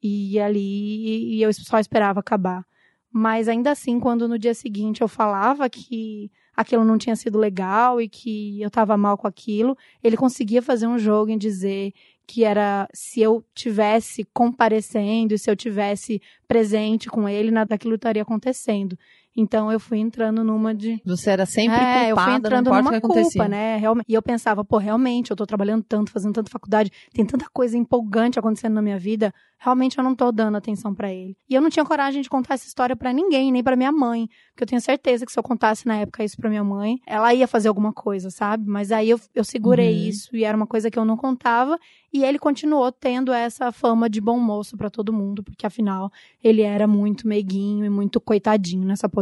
E 0.00 0.38
ali, 0.38 1.34
e 1.36 1.42
eu 1.42 1.52
só 1.52 1.80
esperava 1.80 2.20
acabar. 2.20 2.64
Mas 3.12 3.48
ainda 3.48 3.70
assim, 3.72 3.98
quando 3.98 4.28
no 4.28 4.38
dia 4.38 4.54
seguinte 4.54 5.00
eu 5.02 5.08
falava 5.08 5.68
que 5.68 6.30
aquilo 6.56 6.84
não 6.84 6.98
tinha 6.98 7.16
sido 7.16 7.38
legal 7.38 8.00
e 8.00 8.08
que 8.08 8.60
eu 8.60 8.68
estava 8.68 8.96
mal 8.96 9.16
com 9.16 9.26
aquilo, 9.26 9.76
ele 10.02 10.16
conseguia 10.16 10.62
fazer 10.62 10.86
um 10.86 10.98
jogo 10.98 11.30
em 11.30 11.38
dizer 11.38 11.92
que 12.26 12.44
era 12.44 12.88
se 12.94 13.20
eu 13.20 13.44
tivesse 13.52 14.24
comparecendo 14.32 15.36
se 15.36 15.50
eu 15.50 15.56
tivesse 15.56 16.22
presente 16.46 17.08
com 17.08 17.28
ele, 17.28 17.50
nada 17.50 17.70
daquilo 17.70 17.96
estaria 17.96 18.22
acontecendo. 18.22 18.96
Então 19.36 19.70
eu 19.70 19.78
fui 19.78 19.98
entrando 19.98 20.42
numa 20.42 20.74
de 20.74 21.00
Você 21.04 21.30
era 21.30 21.46
sempre 21.46 21.76
é, 21.78 22.10
eu 22.10 22.16
fui 22.16 22.24
culpada, 22.24 22.36
entrando 22.38 22.70
não 22.70 22.72
importa 22.72 22.80
o 22.80 22.82
numa 22.84 22.90
que 22.90 22.96
acontecia. 23.06 23.30
culpa, 23.30 23.48
né? 23.48 23.76
Realmente. 23.76 24.06
E 24.08 24.14
eu 24.14 24.22
pensava, 24.22 24.64
pô, 24.64 24.76
realmente, 24.78 25.30
eu 25.30 25.36
tô 25.36 25.46
trabalhando 25.46 25.84
tanto, 25.84 26.10
fazendo 26.10 26.34
tanta 26.34 26.50
faculdade, 26.50 26.90
tem 27.14 27.24
tanta 27.24 27.46
coisa 27.52 27.76
empolgante 27.76 28.38
acontecendo 28.38 28.74
na 28.74 28.82
minha 28.82 28.98
vida, 28.98 29.32
realmente 29.58 29.96
eu 29.98 30.02
não 30.04 30.14
tô 30.14 30.32
dando 30.32 30.56
atenção 30.56 30.92
pra 30.94 31.12
ele. 31.12 31.36
E 31.48 31.54
eu 31.54 31.60
não 31.60 31.70
tinha 31.70 31.84
coragem 31.84 32.22
de 32.22 32.28
contar 32.28 32.54
essa 32.54 32.66
história 32.66 32.96
pra 32.96 33.12
ninguém, 33.12 33.52
nem 33.52 33.62
pra 33.62 33.76
minha 33.76 33.92
mãe, 33.92 34.28
porque 34.52 34.64
eu 34.64 34.66
tenho 34.66 34.80
certeza 34.80 35.24
que 35.24 35.30
se 35.32 35.38
eu 35.38 35.42
contasse 35.42 35.86
na 35.86 35.96
época 35.98 36.24
isso 36.24 36.36
pra 36.36 36.50
minha 36.50 36.64
mãe, 36.64 36.98
ela 37.06 37.32
ia 37.32 37.46
fazer 37.46 37.68
alguma 37.68 37.92
coisa, 37.92 38.30
sabe? 38.30 38.64
Mas 38.68 38.90
aí 38.90 39.10
eu, 39.10 39.20
eu 39.34 39.44
segurei 39.44 39.92
Uhum. 40.02 40.08
isso 40.08 40.34
e 40.36 40.44
era 40.44 40.56
uma 40.56 40.66
coisa 40.66 40.90
que 40.90 40.98
eu 40.98 41.04
não 41.04 41.16
contava, 41.16 41.78
e 42.12 42.24
ele 42.24 42.38
continuou 42.40 42.90
tendo 42.90 43.32
essa 43.32 43.70
fama 43.70 44.10
de 44.10 44.20
bom 44.20 44.38
moço 44.40 44.76
pra 44.76 44.90
todo 44.90 45.12
mundo, 45.12 45.44
porque 45.44 45.64
afinal 45.64 46.10
ele 46.42 46.62
era 46.62 46.86
muito 46.88 47.28
meiguinho 47.28 47.84
e 47.84 47.88
muito 47.88 48.20
coitadinho 48.20 48.84
nessa 48.84 49.08
posição. 49.08 49.19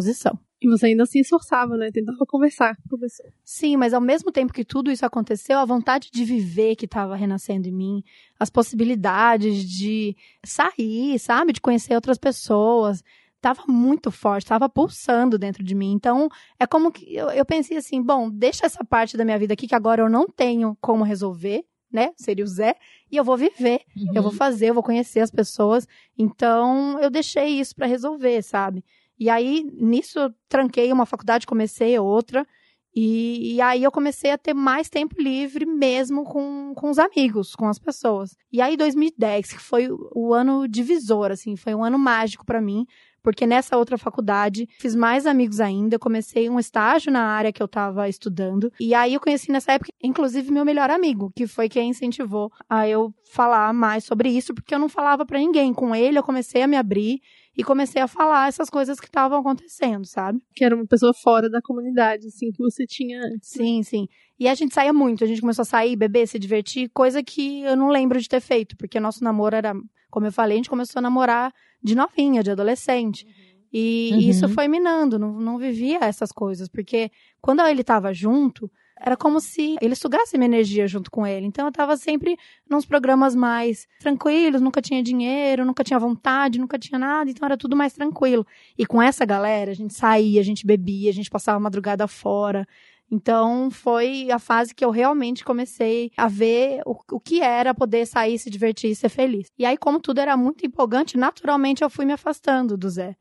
E 0.61 0.69
você 0.69 0.87
ainda 0.87 1.07
se 1.07 1.21
esforçava, 1.21 1.77
né? 1.77 1.91
Tentava 1.93 2.19
conversar 2.27 2.77
com 2.89 2.97
a 2.97 2.99
pessoa. 2.99 3.29
Sim, 3.45 3.77
mas 3.77 3.95
ao 3.95 4.01
mesmo 4.01 4.33
tempo 4.33 4.53
que 4.53 4.65
tudo 4.65 4.91
isso 4.91 5.07
aconteceu, 5.07 5.59
a 5.59 5.65
vontade 5.65 6.11
de 6.13 6.25
viver 6.25 6.75
que 6.75 6.85
estava 6.85 7.15
renascendo 7.15 7.69
em 7.69 7.73
mim, 7.73 8.03
as 8.41 8.51
possibilidades 8.51 9.63
de 9.65 10.17
sair, 10.45 11.19
sabe, 11.19 11.53
de 11.53 11.61
conhecer 11.61 11.95
outras 11.95 12.19
pessoas, 12.19 13.05
estava 13.37 13.63
muito 13.69 14.11
forte, 14.11 14.45
estava 14.45 14.69
pulsando 14.69 15.39
dentro 15.39 15.63
de 15.63 15.75
mim. 15.77 15.93
Então, 15.93 16.29
é 16.59 16.67
como 16.67 16.91
que 16.91 17.15
eu, 17.15 17.29
eu 17.31 17.45
pensei 17.45 17.77
assim, 17.77 18.03
bom, 18.03 18.29
deixa 18.29 18.67
essa 18.67 18.85
parte 18.85 19.17
da 19.17 19.25
minha 19.25 19.39
vida 19.39 19.53
aqui 19.55 19.69
que 19.69 19.77
agora 19.77 20.03
eu 20.03 20.09
não 20.09 20.27
tenho 20.27 20.77
como 20.81 21.05
resolver, 21.05 21.65
né? 21.91 22.11
Seria 22.17 22.45
o 22.45 22.49
Zé, 22.49 22.75
e 23.11 23.17
eu 23.17 23.23
vou 23.23 23.37
viver, 23.37 23.81
Uhum. 23.97 24.13
eu 24.15 24.23
vou 24.23 24.33
fazer, 24.33 24.71
eu 24.71 24.75
vou 24.75 24.83
conhecer 24.83 25.21
as 25.21 25.31
pessoas. 25.31 25.87
Então, 26.19 26.99
eu 27.01 27.09
deixei 27.11 27.61
isso 27.61 27.77
para 27.77 27.87
resolver, 27.87 28.43
sabe? 28.43 28.85
E 29.19 29.29
aí, 29.31 29.65
nisso, 29.73 30.19
eu 30.19 30.35
tranquei 30.49 30.93
uma 30.93 31.07
faculdade, 31.07 31.47
comecei 31.47 31.99
outra. 31.99 32.47
E, 32.95 33.55
e 33.55 33.61
aí 33.61 33.85
eu 33.85 33.93
comecei 33.93 34.31
a 34.31 34.39
ter 34.39 34.55
mais 34.55 34.89
tempo 34.89 35.21
livre 35.21 35.65
mesmo 35.67 36.25
com, 36.25 36.73
com 36.75 36.91
os 36.91 36.99
amigos, 36.99 37.55
com 37.55 37.67
as 37.69 37.79
pessoas. 37.79 38.35
E 38.53 38.61
aí 38.61 38.77
2010, 38.77 39.53
que 39.53 39.59
foi 39.59 39.89
o- 39.91 40.33
ano 40.35 40.67
divisor, 40.67 41.31
assim, 41.31 41.55
foi 41.55 41.75
um 41.75 41.85
ano 41.85 41.99
mágico 41.99 42.45
pra 42.45 42.61
mim, 42.61 42.87
porque 43.23 43.47
nessa 43.47 43.77
outra 43.77 43.99
faculdade 43.99 44.67
fiz 44.81 44.95
mais 44.97 45.27
amigos 45.27 45.61
ainda, 45.61 45.99
comecei 45.99 46.49
um 46.49 46.59
estágio 46.59 47.13
na 47.13 47.23
área 47.25 47.53
que 47.53 47.63
eu 47.63 47.67
estava 47.67 48.09
estudando, 48.09 48.73
e 48.81 48.95
aí 48.95 49.15
eu 49.15 49.21
conheci 49.21 49.53
nessa 49.53 49.73
época, 49.73 49.91
inclusive, 50.03 50.51
meu 50.51 50.65
melhor 50.65 50.91
amigo, 50.91 51.31
que 51.37 51.47
foi 51.47 51.69
quem 51.69 51.91
incentivou 51.91 52.51
a 52.69 52.89
eu 52.89 53.13
falar 53.33 53.73
mais 53.75 54.03
sobre 54.05 54.31
isso, 54.31 54.55
porque 54.55 54.75
eu 54.75 54.79
não 54.79 54.89
falava 54.89 55.27
pra 55.27 55.39
ninguém. 55.39 55.75
Com 55.75 55.95
ele 55.95 56.19
eu 56.19 56.23
comecei 56.23 56.63
a 56.63 56.67
me 56.67 56.77
abrir 56.77 57.21
e 57.59 57.65
comecei 57.65 58.01
a 58.01 58.07
falar 58.07 58.47
essas 58.49 58.71
coisas 58.71 59.01
que 59.01 59.07
estavam 59.07 59.41
acontecendo, 59.41 60.07
sabe? 60.07 60.41
Que 60.55 60.65
era 60.65 60.77
uma 60.77 60.87
pessoa 60.87 61.13
fora 61.13 61.51
da 61.51 61.61
comunidade, 61.61 62.29
assim, 62.29 62.53
que 62.53 62.63
você 62.63 62.87
tinha 62.87 63.21
antes. 63.21 63.51
Sim, 63.51 63.83
sim. 63.83 64.07
E 64.39 64.47
a 64.47 64.55
gente 64.55 64.73
saía 64.73 64.93
muito, 64.93 65.25
a 65.25 65.27
gente 65.27 65.41
começou 65.41 65.63
a 65.63 65.67
sair, 65.67 65.97
beber, 65.97 66.29
se 66.29 66.39
divertir, 66.39 66.89
coisa 66.91 67.21
que 67.21 67.63
eu 67.63 67.75
não 67.75 67.89
lembro 67.89 68.21
de 68.21 68.29
ter 68.29 68.41
feito, 68.41 68.77
porque 68.77 69.01
nosso 69.01 69.25
namoro 69.25 69.57
era, 69.57 69.75
como 70.09 70.27
eu 70.27 70.33
falei, 70.33 70.55
a 70.55 70.59
gente 70.59 70.71
começou 70.71 71.01
a 71.01 71.03
namorar 71.03 71.53
de 71.83 71.97
novinha, 71.97 72.45
de 72.45 72.53
adolescente. 72.53 73.27
E 73.73 74.11
Uhum. 74.13 74.19
isso 74.21 74.49
foi 74.49 74.69
minando, 74.69 75.19
não, 75.19 75.33
não 75.33 75.59
vivia 75.59 75.99
essas 76.03 76.31
coisas, 76.31 76.69
porque 76.69 77.11
quando 77.41 77.61
ele 77.67 77.83
tava 77.83 78.15
junto, 78.15 78.71
era 79.01 79.17
como 79.17 79.41
se 79.41 79.77
ele 79.81 79.95
sugasse 79.95 80.37
minha 80.37 80.47
energia 80.47 80.87
junto 80.87 81.11
com 81.11 81.27
ele. 81.27 81.47
Então 81.47 81.67
eu 81.67 81.73
tava 81.73 81.97
sempre 81.97 82.37
nos 82.69 82.85
programas 82.85 83.35
mais 83.35 83.87
tranquilos, 84.01 84.61
nunca 84.61 84.81
tinha 84.81 85.03
dinheiro, 85.03 85.65
nunca 85.65 85.85
tinha 85.85 85.99
vontade, 85.99 86.59
nunca 86.59 86.79
tinha 86.79 86.99
nada, 86.99 87.31
então 87.31 87.47
era 87.47 87.57
tudo 87.57 87.77
mais 87.77 87.93
tranquilo. 87.93 88.47
E 88.77 88.85
com 88.85 89.01
essa 89.01 89.25
galera, 89.25 89.71
a 89.71 89.75
gente 89.75 89.95
saía, 89.95 90.41
a 90.41 90.45
gente 90.45 90.67
bebia, 90.67 91.11
a 91.11 91.15
gente 91.15 91.31
passava 91.31 91.57
a 91.57 91.61
madrugada 91.61 92.07
fora. 92.07 92.67
Então 93.11 93.71
foi 93.71 94.31
a 94.31 94.39
fase 94.39 94.75
que 94.75 94.85
eu 94.85 94.91
realmente 94.91 95.45
comecei 95.45 96.13
a 96.17 96.29
ver 96.29 96.83
o, 96.85 96.95
o 97.13 97.21
que 97.21 97.41
era 97.41 97.75
poder 97.75 98.07
sair, 98.07 98.39
se 98.39 98.51
divertir 98.51 98.91
e 98.91 98.95
ser 98.95 99.09
feliz. 99.09 99.51
E 99.59 99.65
aí, 99.65 99.79
como 99.79 99.99
tudo 99.99 100.21
era 100.21 100.37
muito 100.37 100.67
empolgante, 100.67 101.17
naturalmente 101.17 101.83
eu 101.83 101.89
fui 101.89 102.05
me 102.05 102.13
afastando 102.13 102.77
do 102.77 102.89
Zé. 102.91 103.17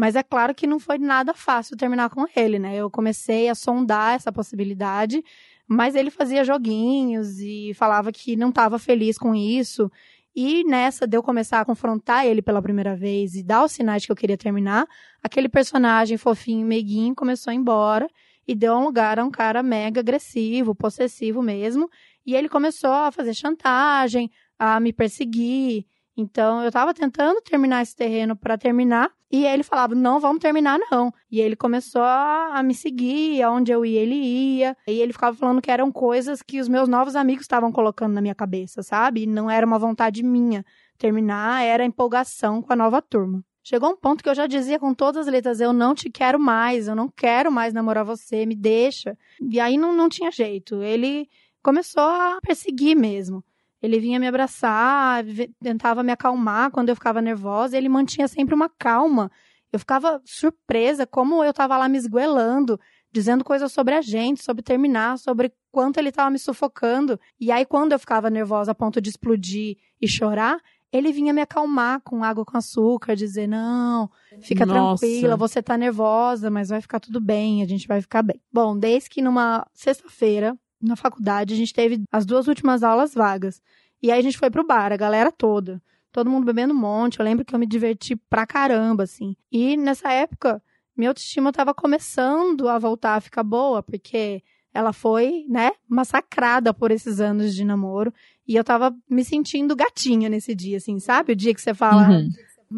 Mas 0.00 0.16
é 0.16 0.22
claro 0.22 0.54
que 0.54 0.66
não 0.66 0.80
foi 0.80 0.96
nada 0.96 1.34
fácil 1.34 1.76
terminar 1.76 2.08
com 2.08 2.24
ele, 2.34 2.58
né? 2.58 2.74
Eu 2.74 2.90
comecei 2.90 3.50
a 3.50 3.54
sondar 3.54 4.14
essa 4.14 4.32
possibilidade, 4.32 5.22
mas 5.68 5.94
ele 5.94 6.10
fazia 6.10 6.42
joguinhos 6.42 7.38
e 7.38 7.74
falava 7.74 8.10
que 8.10 8.34
não 8.34 8.48
estava 8.48 8.78
feliz 8.78 9.18
com 9.18 9.34
isso. 9.34 9.92
E 10.34 10.64
nessa 10.64 11.06
de 11.06 11.18
eu 11.18 11.22
começar 11.22 11.60
a 11.60 11.66
confrontar 11.66 12.24
ele 12.24 12.40
pela 12.40 12.62
primeira 12.62 12.96
vez 12.96 13.34
e 13.34 13.42
dar 13.42 13.62
os 13.62 13.72
sinais 13.72 14.06
que 14.06 14.10
eu 14.10 14.16
queria 14.16 14.38
terminar, 14.38 14.86
aquele 15.22 15.50
personagem 15.50 16.16
fofinho, 16.16 16.66
meiguinho, 16.66 17.14
começou 17.14 17.50
a 17.50 17.54
ir 17.54 17.58
embora 17.58 18.08
e 18.48 18.54
deu 18.54 18.72
um 18.76 18.84
lugar 18.84 19.18
a 19.18 19.24
um 19.24 19.30
cara 19.30 19.62
mega 19.62 20.00
agressivo, 20.00 20.74
possessivo 20.74 21.42
mesmo. 21.42 21.90
E 22.24 22.34
ele 22.34 22.48
começou 22.48 22.90
a 22.90 23.12
fazer 23.12 23.34
chantagem, 23.34 24.30
a 24.58 24.80
me 24.80 24.94
perseguir. 24.94 25.84
Então 26.20 26.62
eu 26.62 26.70
tava 26.70 26.92
tentando 26.94 27.40
terminar 27.40 27.82
esse 27.82 27.94
terreno 27.96 28.36
para 28.36 28.58
terminar 28.58 29.10
e 29.30 29.46
ele 29.46 29.62
falava: 29.62 29.94
"Não, 29.94 30.20
vamos 30.20 30.40
terminar 30.40 30.78
não". 30.90 31.12
E 31.30 31.40
ele 31.40 31.56
começou 31.56 32.02
a, 32.02 32.58
a 32.58 32.62
me 32.62 32.74
seguir, 32.74 33.42
aonde 33.42 33.72
eu 33.72 33.84
ia, 33.84 34.00
ele 34.00 34.14
ia. 34.14 34.76
E 34.86 35.00
ele 35.00 35.12
ficava 35.12 35.36
falando 35.36 35.62
que 35.62 35.70
eram 35.70 35.90
coisas 35.90 36.42
que 36.42 36.60
os 36.60 36.68
meus 36.68 36.88
novos 36.88 37.16
amigos 37.16 37.42
estavam 37.44 37.72
colocando 37.72 38.12
na 38.14 38.20
minha 38.20 38.34
cabeça, 38.34 38.82
sabe? 38.82 39.22
E 39.22 39.26
não 39.26 39.50
era 39.50 39.66
uma 39.66 39.78
vontade 39.78 40.22
minha 40.22 40.64
terminar, 40.98 41.64
era 41.64 41.84
empolgação 41.84 42.60
com 42.60 42.72
a 42.72 42.76
nova 42.76 43.00
turma. 43.00 43.42
Chegou 43.62 43.90
um 43.90 43.96
ponto 43.96 44.22
que 44.22 44.28
eu 44.28 44.34
já 44.34 44.46
dizia 44.46 44.78
com 44.78 44.94
todas 44.94 45.26
as 45.26 45.32
letras: 45.32 45.60
eu 45.60 45.72
não 45.72 45.94
te 45.94 46.10
quero 46.10 46.38
mais, 46.38 46.88
eu 46.88 46.94
não 46.94 47.08
quero 47.08 47.52
mais 47.52 47.72
namorar 47.72 48.04
você, 48.04 48.46
me 48.46 48.54
deixa. 48.54 49.16
E 49.40 49.60
aí 49.60 49.76
não, 49.76 49.94
não 49.94 50.08
tinha 50.08 50.30
jeito. 50.30 50.82
Ele 50.82 51.28
começou 51.62 52.02
a 52.02 52.40
perseguir 52.42 52.96
mesmo. 52.96 53.44
Ele 53.82 53.98
vinha 53.98 54.20
me 54.20 54.26
abraçar, 54.26 55.24
tentava 55.62 56.02
me 56.02 56.12
acalmar 56.12 56.70
quando 56.70 56.90
eu 56.90 56.94
ficava 56.94 57.22
nervosa. 57.22 57.76
Ele 57.76 57.88
mantinha 57.88 58.28
sempre 58.28 58.54
uma 58.54 58.68
calma. 58.68 59.30
Eu 59.72 59.78
ficava 59.78 60.20
surpresa 60.24 61.06
como 61.06 61.42
eu 61.44 61.50
estava 61.50 61.76
lá 61.76 61.88
me 61.88 61.96
esguelando, 61.96 62.78
dizendo 63.12 63.44
coisas 63.44 63.72
sobre 63.72 63.94
a 63.94 64.02
gente, 64.02 64.42
sobre 64.42 64.62
terminar, 64.62 65.18
sobre 65.18 65.52
quanto 65.70 65.98
ele 65.98 66.10
estava 66.10 66.30
me 66.30 66.38
sufocando. 66.38 67.18
E 67.38 67.50
aí, 67.50 67.64
quando 67.64 67.92
eu 67.92 67.98
ficava 67.98 68.28
nervosa 68.28 68.72
a 68.72 68.74
ponto 68.74 69.00
de 69.00 69.10
explodir 69.10 69.76
e 70.00 70.08
chorar, 70.08 70.60
ele 70.92 71.12
vinha 71.12 71.32
me 71.32 71.40
acalmar 71.40 72.00
com 72.00 72.24
água 72.24 72.44
com 72.44 72.56
açúcar, 72.56 73.14
dizer: 73.14 73.46
Não, 73.46 74.10
fica 74.42 74.66
Nossa. 74.66 75.00
tranquila, 75.06 75.36
você 75.36 75.62
tá 75.62 75.76
nervosa, 75.76 76.50
mas 76.50 76.68
vai 76.68 76.80
ficar 76.80 76.98
tudo 76.98 77.20
bem, 77.20 77.62
a 77.62 77.66
gente 77.66 77.86
vai 77.86 78.00
ficar 78.00 78.22
bem. 78.22 78.40
Bom, 78.52 78.76
desde 78.76 79.08
que 79.08 79.22
numa 79.22 79.66
sexta-feira, 79.72 80.58
na 80.80 80.96
faculdade, 80.96 81.54
a 81.54 81.56
gente 81.56 81.72
teve 81.72 82.02
as 82.10 82.24
duas 82.24 82.48
últimas 82.48 82.82
aulas 82.82 83.14
vagas. 83.14 83.60
E 84.02 84.10
aí 84.10 84.18
a 84.18 84.22
gente 84.22 84.38
foi 84.38 84.50
pro 84.50 84.66
bar, 84.66 84.92
a 84.92 84.96
galera 84.96 85.30
toda. 85.30 85.82
Todo 86.12 86.30
mundo 86.30 86.44
bebendo 86.44 86.72
um 86.74 86.76
monte. 86.78 87.18
Eu 87.20 87.24
lembro 87.24 87.44
que 87.44 87.54
eu 87.54 87.58
me 87.58 87.66
diverti 87.66 88.16
pra 88.16 88.46
caramba, 88.46 89.04
assim. 89.04 89.36
E 89.52 89.76
nessa 89.76 90.10
época, 90.10 90.62
minha 90.96 91.10
autoestima 91.10 91.52
tava 91.52 91.72
começando 91.74 92.68
a 92.68 92.78
voltar 92.78 93.16
a 93.16 93.20
ficar 93.20 93.42
boa, 93.42 93.82
porque 93.82 94.42
ela 94.72 94.92
foi, 94.92 95.44
né, 95.48 95.72
massacrada 95.88 96.72
por 96.72 96.90
esses 96.90 97.20
anos 97.20 97.54
de 97.54 97.64
namoro. 97.64 98.12
E 98.46 98.56
eu 98.56 98.64
tava 98.64 98.94
me 99.08 99.24
sentindo 99.24 99.76
gatinha 99.76 100.28
nesse 100.28 100.54
dia, 100.54 100.78
assim, 100.78 100.98
sabe? 100.98 101.32
O 101.32 101.36
dia 101.36 101.54
que 101.54 101.60
você 101.60 101.74
fala, 101.74 102.08
Uhum. 102.08 102.30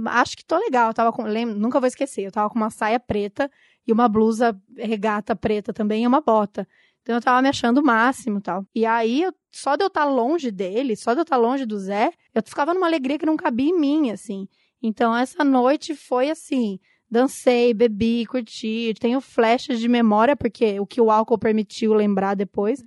acho 0.06 0.36
que 0.36 0.44
tô 0.44 0.58
legal. 0.58 0.88
Eu 0.88 0.94
tava 0.94 1.12
com, 1.12 1.22
lembro, 1.22 1.54
nunca 1.54 1.78
vou 1.80 1.86
esquecer. 1.86 2.22
Eu 2.22 2.32
tava 2.32 2.50
com 2.50 2.56
uma 2.56 2.70
saia 2.70 2.98
preta 3.00 3.50
e 3.86 3.92
uma 3.92 4.08
blusa 4.08 4.58
regata 4.76 5.34
preta 5.36 5.72
também 5.72 6.04
e 6.04 6.06
uma 6.06 6.20
bota. 6.20 6.66
Então 7.02 7.16
eu 7.16 7.20
tava 7.20 7.42
me 7.42 7.48
achando 7.48 7.78
o 7.78 7.84
máximo 7.84 8.40
tal. 8.40 8.64
E 8.74 8.86
aí, 8.86 9.22
eu- 9.22 9.32
só 9.50 9.76
de 9.76 9.82
eu 9.84 9.88
estar 9.88 10.04
longe 10.04 10.50
dele, 10.50 10.96
só 10.96 11.12
de 11.14 11.20
eu 11.20 11.24
estar 11.24 11.36
longe 11.36 11.66
do 11.66 11.78
Zé, 11.78 12.10
eu 12.34 12.42
ficava 12.44 12.72
numa 12.72 12.86
alegria 12.86 13.18
que 13.18 13.26
não 13.26 13.36
cabia 13.36 13.68
em 13.68 13.78
mim, 13.78 14.10
assim. 14.10 14.46
Então 14.82 15.14
essa 15.16 15.44
noite 15.44 15.94
foi 15.94 16.30
assim. 16.30 16.78
Dancei, 17.10 17.74
bebi, 17.74 18.24
curti. 18.26 18.94
Tenho 18.98 19.20
flashes 19.20 19.78
de 19.78 19.88
memória, 19.88 20.34
porque 20.34 20.80
o 20.80 20.86
que 20.86 21.00
o 21.00 21.10
álcool 21.10 21.36
permitiu 21.38 21.92
lembrar 21.92 22.34
depois. 22.34 22.82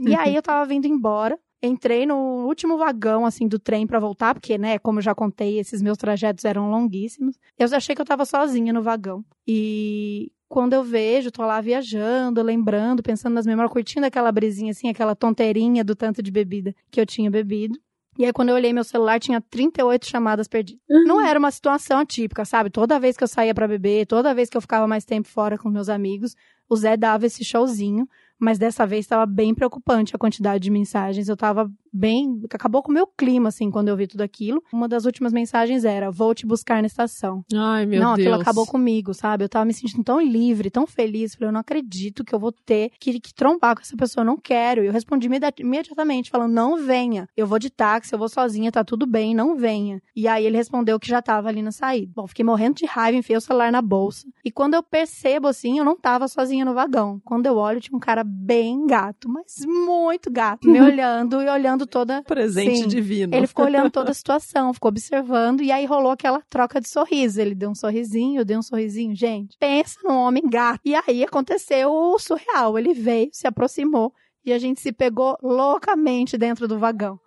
e 0.00 0.14
aí 0.14 0.34
eu 0.34 0.42
tava 0.42 0.64
vindo 0.66 0.86
embora. 0.86 1.38
Entrei 1.62 2.06
no 2.06 2.46
último 2.46 2.76
vagão, 2.78 3.26
assim, 3.26 3.48
do 3.48 3.58
trem 3.58 3.86
pra 3.86 3.98
voltar, 3.98 4.34
porque, 4.34 4.56
né, 4.56 4.78
como 4.78 4.98
eu 4.98 5.02
já 5.02 5.14
contei, 5.14 5.58
esses 5.58 5.82
meus 5.82 5.98
trajetos 5.98 6.44
eram 6.44 6.70
longuíssimos. 6.70 7.36
Eu 7.58 7.66
achei 7.74 7.94
que 7.94 8.00
eu 8.00 8.04
tava 8.06 8.24
sozinha 8.24 8.72
no 8.72 8.82
vagão. 8.82 9.24
E 9.46 10.30
quando 10.48 10.72
eu 10.72 10.82
vejo, 10.82 11.30
tô 11.30 11.44
lá 11.44 11.60
viajando, 11.60 12.42
lembrando, 12.42 13.02
pensando 13.02 13.34
nas 13.34 13.46
memórias, 13.46 13.72
curtindo 13.72 14.06
aquela 14.06 14.30
brisinha, 14.30 14.70
assim, 14.70 14.88
aquela 14.88 15.14
tonteirinha 15.14 15.84
do 15.84 15.94
tanto 15.94 16.22
de 16.22 16.30
bebida 16.30 16.74
que 16.90 17.00
eu 17.00 17.06
tinha 17.06 17.30
bebido. 17.30 17.78
E 18.18 18.24
aí, 18.24 18.32
quando 18.32 18.48
eu 18.48 18.54
olhei 18.54 18.72
meu 18.72 18.84
celular, 18.84 19.20
tinha 19.20 19.40
38 19.42 20.06
chamadas 20.06 20.48
perdidas. 20.48 20.80
Não 20.88 21.20
era 21.20 21.38
uma 21.38 21.50
situação 21.50 21.98
atípica, 21.98 22.46
sabe? 22.46 22.70
Toda 22.70 22.98
vez 22.98 23.16
que 23.16 23.22
eu 23.22 23.28
saía 23.28 23.54
pra 23.54 23.68
beber, 23.68 24.06
toda 24.06 24.34
vez 24.34 24.48
que 24.48 24.56
eu 24.56 24.60
ficava 24.60 24.86
mais 24.86 25.04
tempo 25.04 25.28
fora 25.28 25.58
com 25.58 25.68
meus 25.68 25.90
amigos, 25.90 26.34
o 26.68 26.76
Zé 26.76 26.96
dava 26.96 27.26
esse 27.26 27.44
showzinho. 27.44 28.08
Mas 28.38 28.58
dessa 28.58 28.86
vez 28.86 29.04
estava 29.04 29.24
bem 29.24 29.54
preocupante 29.54 30.14
a 30.14 30.18
quantidade 30.18 30.64
de 30.64 30.70
mensagens. 30.70 31.28
Eu 31.28 31.36
tava 31.36 31.70
bem. 31.96 32.40
Acabou 32.52 32.82
com 32.82 32.90
o 32.90 32.94
meu 32.94 33.06
clima, 33.06 33.48
assim, 33.48 33.70
quando 33.70 33.88
eu 33.88 33.96
vi 33.96 34.06
tudo 34.06 34.20
aquilo. 34.22 34.62
Uma 34.72 34.88
das 34.88 35.04
últimas 35.04 35.32
mensagens 35.32 35.84
era: 35.84 36.10
Vou 36.10 36.34
te 36.34 36.46
buscar 36.46 36.80
na 36.82 36.86
estação. 36.86 37.42
Ai, 37.54 37.86
meu 37.86 38.00
não, 38.00 38.14
Deus. 38.14 38.26
aquilo 38.26 38.40
acabou 38.42 38.66
comigo, 38.66 39.14
sabe? 39.14 39.44
Eu 39.44 39.48
tava 39.48 39.64
me 39.64 39.72
sentindo 39.74 40.04
tão 40.04 40.20
livre, 40.20 40.70
tão 40.70 40.86
feliz. 40.86 41.34
Falei, 41.34 41.48
eu 41.48 41.52
não 41.52 41.60
acredito 41.60 42.24
que 42.24 42.34
eu 42.34 42.38
vou 42.38 42.52
ter 42.52 42.90
que, 43.00 43.18
que 43.20 43.34
trombar 43.34 43.74
com 43.74 43.82
essa 43.82 43.96
pessoa, 43.96 44.22
eu 44.22 44.26
não 44.26 44.36
quero. 44.36 44.82
E 44.82 44.86
eu 44.86 44.92
respondi 44.92 45.26
imedi- 45.26 45.46
imediatamente, 45.60 46.30
falando, 46.30 46.52
não 46.52 46.76
venha. 46.76 47.28
Eu 47.36 47.46
vou 47.46 47.58
de 47.58 47.70
táxi, 47.70 48.12
eu 48.12 48.18
vou 48.18 48.28
sozinha, 48.28 48.70
tá 48.72 48.84
tudo 48.84 49.06
bem, 49.06 49.34
não 49.34 49.56
venha. 49.56 50.00
E 50.14 50.28
aí 50.28 50.44
ele 50.46 50.56
respondeu 50.56 50.98
que 51.00 51.08
já 51.08 51.22
tava 51.22 51.48
ali 51.48 51.62
na 51.62 51.72
saída. 51.72 52.12
Bom, 52.14 52.26
fiquei 52.26 52.44
morrendo 52.44 52.76
de 52.76 52.86
raiva, 52.86 53.18
enfiei 53.18 53.36
o 53.36 53.40
celular 53.40 53.70
na 53.72 53.82
bolsa. 53.82 54.26
E 54.44 54.50
quando 54.50 54.74
eu 54.74 54.82
percebo, 54.82 55.48
assim, 55.48 55.78
eu 55.78 55.84
não 55.84 55.96
tava 55.96 56.28
sozinha 56.28 56.64
no 56.64 56.74
vagão. 56.74 57.20
Quando 57.24 57.46
eu 57.46 57.56
olho, 57.56 57.80
tinha 57.80 57.96
um 57.96 58.00
cara 58.00 58.22
bem 58.24 58.86
gato, 58.86 59.28
mas 59.28 59.64
muito 59.66 60.30
gato, 60.30 60.68
me 60.68 60.80
olhando 60.80 61.42
e 61.42 61.48
olhando 61.48 61.85
toda 61.86 62.22
Presente 62.22 62.82
Sim. 62.82 62.88
divino. 62.88 63.34
ele 63.34 63.46
ficou 63.46 63.64
olhando 63.64 63.90
toda 63.90 64.10
a 64.10 64.14
situação, 64.14 64.72
ficou 64.72 64.88
observando, 64.88 65.62
e 65.62 65.70
aí 65.70 65.86
rolou 65.86 66.10
aquela 66.10 66.42
troca 66.48 66.80
de 66.80 66.88
sorriso. 66.88 67.40
Ele 67.40 67.54
deu 67.54 67.70
um 67.70 67.74
sorrisinho, 67.74 68.40
eu 68.40 68.44
dei 68.44 68.56
um 68.56 68.62
sorrisinho. 68.62 69.14
Gente, 69.14 69.56
pensa 69.58 69.98
num 70.04 70.16
homem 70.16 70.42
gato. 70.48 70.80
E 70.84 70.94
aí 70.94 71.24
aconteceu 71.24 71.90
o 71.90 72.18
surreal. 72.18 72.78
Ele 72.78 72.92
veio, 72.92 73.30
se 73.32 73.46
aproximou, 73.46 74.12
e 74.46 74.52
a 74.52 74.58
gente 74.58 74.80
se 74.80 74.92
pegou 74.92 75.36
loucamente 75.42 76.38
dentro 76.38 76.68
do 76.68 76.78
vagão. 76.78 77.18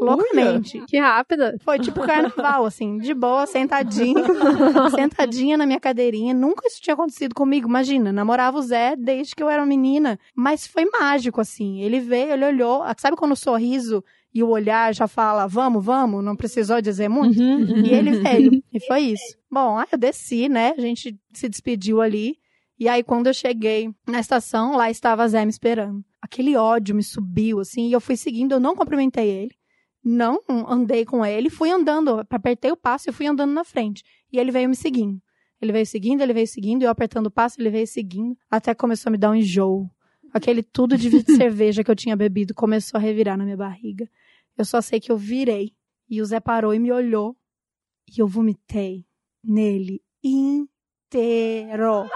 loucamente. 0.00 0.82
Que 0.86 0.98
rápida. 0.98 1.56
Foi 1.62 1.78
tipo 1.78 2.00
carnaval, 2.00 2.64
assim, 2.64 2.96
de 2.96 3.12
boa, 3.12 3.46
sentadinha, 3.46 4.24
sentadinha 4.96 5.58
na 5.58 5.66
minha 5.66 5.78
cadeirinha. 5.78 6.32
Nunca 6.32 6.66
isso 6.66 6.80
tinha 6.80 6.94
acontecido 6.94 7.34
comigo, 7.34 7.68
imagina. 7.68 8.10
Namorava 8.10 8.58
o 8.58 8.62
Zé 8.62 8.96
desde 8.96 9.34
que 9.34 9.42
eu 9.42 9.50
era 9.50 9.66
menina. 9.66 10.18
Mas 10.34 10.66
foi 10.66 10.86
mágico, 10.86 11.42
assim. 11.42 11.82
Ele 11.82 12.00
veio, 12.00 12.32
ele 12.32 12.46
olhou. 12.46 12.82
Sabe 12.96 13.16
quando 13.18 13.32
o 13.32 13.36
sorriso 13.36 14.02
e 14.34 14.42
o 14.42 14.48
olhar 14.48 14.94
já 14.94 15.06
fala, 15.06 15.46
vamos, 15.46 15.84
vamos, 15.84 16.24
não 16.24 16.34
precisou 16.34 16.80
dizer 16.80 17.08
muito? 17.08 17.38
Uhum, 17.38 17.60
uhum. 17.60 17.84
E 17.84 17.92
ele 17.92 18.12
veio, 18.12 18.62
e 18.72 18.80
foi 18.86 19.00
isso. 19.12 19.36
Bom, 19.50 19.76
aí 19.76 19.86
eu 19.92 19.98
desci, 19.98 20.48
né? 20.48 20.72
A 20.76 20.80
gente 20.80 21.18
se 21.34 21.48
despediu 21.48 22.00
ali. 22.00 22.36
E 22.78 22.88
aí, 22.88 23.02
quando 23.02 23.26
eu 23.26 23.34
cheguei 23.34 23.90
na 24.08 24.18
estação, 24.18 24.74
lá 24.74 24.90
estava 24.90 25.22
a 25.22 25.28
Zé 25.28 25.44
me 25.44 25.50
esperando. 25.50 26.02
Aquele 26.22 26.56
ódio 26.56 26.94
me 26.94 27.02
subiu, 27.02 27.58
assim, 27.58 27.88
e 27.88 27.92
eu 27.92 28.00
fui 28.00 28.16
seguindo, 28.16 28.52
eu 28.52 28.60
não 28.60 28.76
cumprimentei 28.76 29.28
ele. 29.28 29.56
Não 30.04 30.40
andei 30.48 31.04
com 31.04 31.24
ele, 31.24 31.50
fui 31.50 31.70
andando, 31.70 32.24
apertei 32.30 32.70
o 32.72 32.76
passo 32.76 33.10
e 33.10 33.12
fui 33.12 33.26
andando 33.26 33.52
na 33.52 33.64
frente. 33.64 34.02
E 34.32 34.38
ele 34.38 34.50
veio 34.50 34.68
me 34.68 34.76
seguindo. 34.76 35.20
Ele 35.60 35.72
veio 35.72 35.86
seguindo, 35.86 36.22
ele 36.22 36.32
veio 36.32 36.46
seguindo, 36.46 36.82
eu 36.82 36.90
apertando 36.90 37.26
o 37.26 37.30
passo, 37.30 37.60
ele 37.60 37.70
veio 37.70 37.86
seguindo, 37.86 38.36
até 38.50 38.74
começou 38.74 39.10
a 39.10 39.12
me 39.12 39.18
dar 39.18 39.30
um 39.30 39.34
enjoo. 39.34 39.88
Aquele 40.32 40.62
tudo 40.62 40.96
de 40.96 41.10
cerveja 41.36 41.84
que 41.84 41.90
eu 41.90 41.94
tinha 41.94 42.16
bebido 42.16 42.54
começou 42.54 42.98
a 42.98 43.00
revirar 43.00 43.36
na 43.36 43.44
minha 43.44 43.56
barriga. 43.56 44.08
Eu 44.56 44.64
só 44.64 44.80
sei 44.80 44.98
que 44.98 45.12
eu 45.12 45.16
virei. 45.16 45.72
E 46.08 46.20
o 46.20 46.24
Zé 46.24 46.40
parou 46.40 46.74
e 46.74 46.78
me 46.78 46.90
olhou. 46.90 47.36
E 48.08 48.20
eu 48.20 48.26
vomitei 48.26 49.06
nele 49.44 50.02
inteiro. 50.22 52.08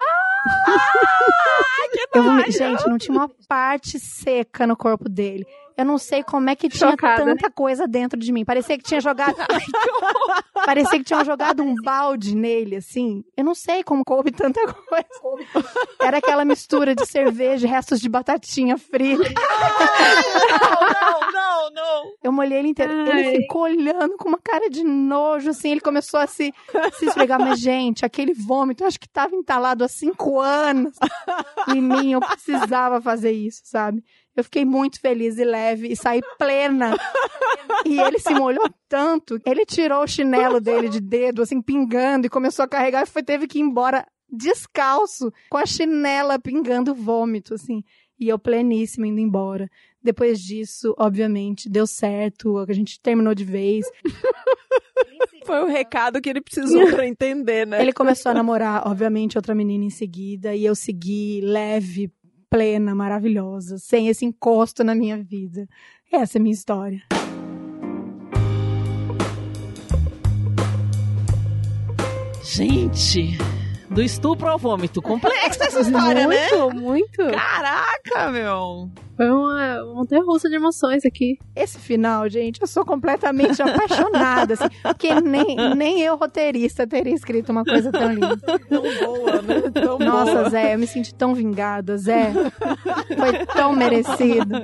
Eu 2.15 2.23
vomi- 2.23 2.51
Gente, 2.51 2.87
não 2.89 2.99
tinha 2.99 3.17
uma 3.17 3.31
parte 3.49 3.99
seca 3.99 4.67
no 4.67 4.77
corpo 4.77 5.09
dele. 5.09 5.47
Eu 5.77 5.85
não 5.85 5.99
sei 5.99 6.23
como 6.23 6.49
é 6.49 6.57
que 6.57 6.71
tinha 6.71 6.91
Chocada. 6.93 7.23
tanta 7.23 7.51
coisa 7.51 7.87
dentro 7.87 8.19
de 8.19 8.33
mim. 8.33 8.47
Parecia 8.47 8.79
que 8.79 8.83
tinha 8.85 8.99
jogado. 8.99 9.37
Parecia 10.65 10.99
que 10.99 11.05
tinham 11.05 11.23
jogado 11.23 11.63
um 11.63 11.75
balde 11.85 12.35
nele, 12.35 12.77
assim. 12.77 13.23
Eu 13.37 13.45
não 13.45 13.55
sei 13.55 13.85
como 13.85 14.03
coube 14.03 14.33
tanta 14.33 14.59
coisa. 14.73 15.67
Era 16.01 16.17
aquela 16.17 16.47
mistura 16.47 16.95
de 16.95 17.05
cerveja, 17.05 17.67
e 17.67 17.71
restos 17.71 18.01
de 18.01 18.09
batatinha 18.09 18.79
frita. 18.79 19.23
Não, 20.49 21.33
não, 21.33 21.71
não. 21.71 22.13
Eu 22.23 22.33
molhei 22.33 22.59
ele 22.59 22.69
inteiro. 22.69 22.93
Ai. 23.13 23.27
Ele 23.27 23.43
ficou 23.43 23.63
olhando 23.63 24.17
com 24.17 24.29
uma 24.31 24.39
cara 24.43 24.71
de 24.71 24.83
nojo, 24.83 25.51
assim. 25.51 25.73
Ele 25.73 25.81
começou 25.81 26.19
a 26.21 26.27
se, 26.27 26.53
se 26.99 27.05
esfregar. 27.07 27.39
Mas, 27.39 27.61
gente, 27.61 28.05
aquele 28.05 28.33
vômito, 28.33 28.83
eu 28.83 28.89
acho 28.89 28.99
que 28.99 29.09
tava 29.09 29.35
entalado 29.37 29.85
há 29.85 29.89
cinco 29.89 30.41
anos 30.41 30.97
em 31.77 31.83
mim. 31.83 32.13
Eu 32.13 32.21
precisava 32.21 33.01
fazer 33.01 33.33
isso, 33.33 33.63
sabe? 33.65 34.03
Eu 34.35 34.45
fiquei 34.45 34.65
muito 34.65 35.01
feliz 35.01 35.39
e 35.39 35.45
leve 35.45 35.89
e 35.89 35.97
saí 35.97 36.21
plena. 36.39 36.97
E 37.85 37.99
ele 38.01 38.19
se 38.19 38.33
molhou 38.35 38.69
tanto. 38.89 39.41
Ele 39.45 39.65
tirou 39.65 40.03
o 40.03 40.07
chinelo 40.07 40.61
dele 40.61 40.89
de 40.89 41.01
dedo, 41.01 41.43
assim, 41.43 41.63
pingando, 41.63 42.27
e 42.27 42.31
começou 42.31 42.65
a 42.65 42.69
carregar 42.69 43.03
e 43.03 43.07
foi, 43.07 43.23
teve 43.23 43.47
que 43.47 43.59
ir 43.59 43.63
embora 43.63 44.07
descalço, 44.29 45.33
com 45.49 45.57
a 45.57 45.65
chinela 45.65 46.39
pingando 46.39 46.95
vômito, 46.95 47.55
assim. 47.55 47.83
E 48.19 48.29
eu 48.29 48.39
pleníssima 48.39 49.07
indo 49.07 49.21
embora. 49.21 49.71
Depois 50.03 50.41
disso, 50.41 50.95
obviamente, 50.99 51.69
deu 51.69 51.87
certo, 51.87 52.59
a 52.59 52.73
gente 52.73 53.01
terminou 53.01 53.35
de 53.35 53.45
vez. 53.45 53.87
Foi 55.47 55.63
o 55.63 55.67
recado 55.67 56.21
que 56.21 56.29
ele 56.29 56.41
precisou 56.41 56.91
pra 56.91 57.07
entender, 57.09 57.65
né? 57.65 57.81
Ele 57.81 57.93
começou 57.93 58.31
a 58.31 58.35
namorar, 58.35 58.87
obviamente, 58.87 59.39
outra 59.39 59.55
menina 59.55 59.85
em 59.85 59.91
seguida, 59.91 60.55
e 60.55 60.65
eu 60.65 60.75
segui 60.75 61.41
leve, 61.41 62.11
plena, 62.51 62.95
maravilhosa, 62.97 63.79
sem 63.79 64.09
esse 64.09 64.25
encosto 64.25 64.83
na 64.83 64.93
minha 64.93 65.17
vida. 65.17 65.69
Essa 66.13 66.37
é 66.37 66.41
a 66.41 66.43
minha 66.43 66.53
história. 66.53 67.01
Gente, 72.43 73.39
do 73.91 74.03
estupro 74.03 74.49
ao 74.49 74.59
vômito. 74.59 75.01
Complexa 75.01 75.65
essa 75.65 75.81
história, 75.81 76.27
né? 76.27 76.49
muito, 76.51 76.77
muito. 76.77 77.17
Caraca, 77.33 78.31
meu. 78.31 78.91
Foi 79.17 79.31
uma 79.31 79.83
montanha 79.95 80.23
russa 80.23 80.47
de 80.49 80.57
emoções 80.57 81.07
aqui. 81.07 81.39
Esse 81.55 81.79
final, 81.79 82.29
gente, 82.29 82.61
eu 82.61 82.67
sou 82.67 82.85
completamente 82.85 83.63
apaixonada, 83.63 84.55
assim, 84.55 84.69
porque 84.83 85.15
nem, 85.23 85.75
nem 85.75 86.03
eu, 86.03 86.17
roteirista, 86.17 86.87
teria 86.87 87.15
escrito 87.15 87.51
uma 87.51 87.65
coisa 87.65 87.91
tão 87.91 88.13
linda. 88.13 88.37
Tão 88.37 88.83
boa, 88.83 89.43
né? 89.43 89.63
Tão 89.73 89.99
Nossa, 89.99 90.33
boa. 90.33 90.51
Zé, 90.51 90.75
eu 90.75 90.79
me 90.79 90.87
senti 90.87 91.15
tão 91.15 91.35
vingada, 91.35 91.97
Zé. 91.97 92.31
Foi 93.17 93.47
tão 93.47 93.73
merecido. 93.73 94.55